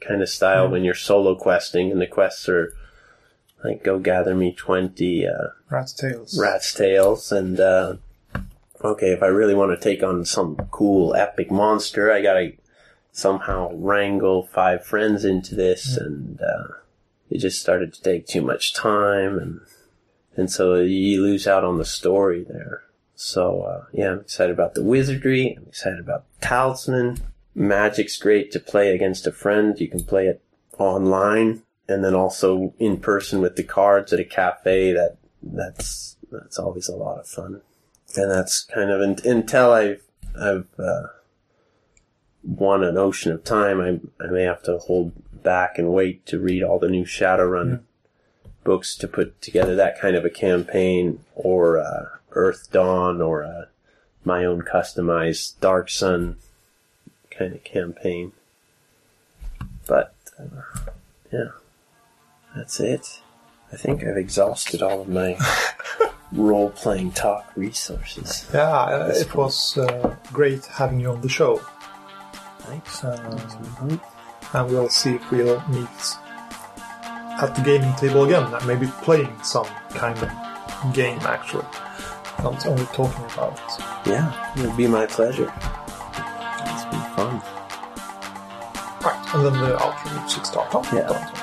[0.00, 2.72] kind of style when you're solo questing, and the quests are
[3.64, 5.26] like go gather me twenty.
[5.26, 6.38] Uh, Rat's Tails.
[6.38, 7.94] rat's tails and uh
[8.82, 12.52] okay if i really want to take on some cool epic monster i gotta
[13.12, 16.72] somehow wrangle five friends into this and uh
[17.30, 19.60] it just started to take too much time and
[20.36, 22.82] and so you lose out on the story there.
[23.14, 27.18] So uh yeah i'm excited about the wizardry i'm excited about talisman.
[27.54, 30.42] Magic's great to play against a friend you can play it
[30.78, 36.58] online and then also in person with the cards at a cafe that that's that's
[36.58, 37.60] always a lot of fun
[38.16, 40.02] and that's kind of un until i've
[40.40, 41.08] i've uh,
[42.42, 46.38] won an ocean of time I, I may have to hold back and wait to
[46.38, 47.80] read all the new shadowrun
[48.64, 53.64] books to put together that kind of a campaign or uh, Earthdawn or uh,
[54.24, 56.36] my own customized dark sun
[57.30, 58.32] kind of campaign.
[59.86, 60.62] But uh,
[61.32, 61.48] yeah.
[62.54, 63.20] That's it.
[63.72, 65.36] I think I've exhausted all of my
[66.32, 68.48] role playing talk resources.
[68.52, 71.60] Yeah, uh, it was uh, great having you on the show.
[72.60, 73.04] Thanks.
[73.04, 74.00] Um,
[74.54, 75.88] and we'll see if we'll meet
[77.40, 81.66] at the gaming table again and maybe playing some kind of game actually.
[82.42, 84.10] Not only talking about it.
[84.10, 85.52] Yeah, it would be my pleasure.
[86.64, 87.42] It's been fun.
[89.02, 90.92] Right, and then the outro music starts.
[90.92, 91.41] Yeah.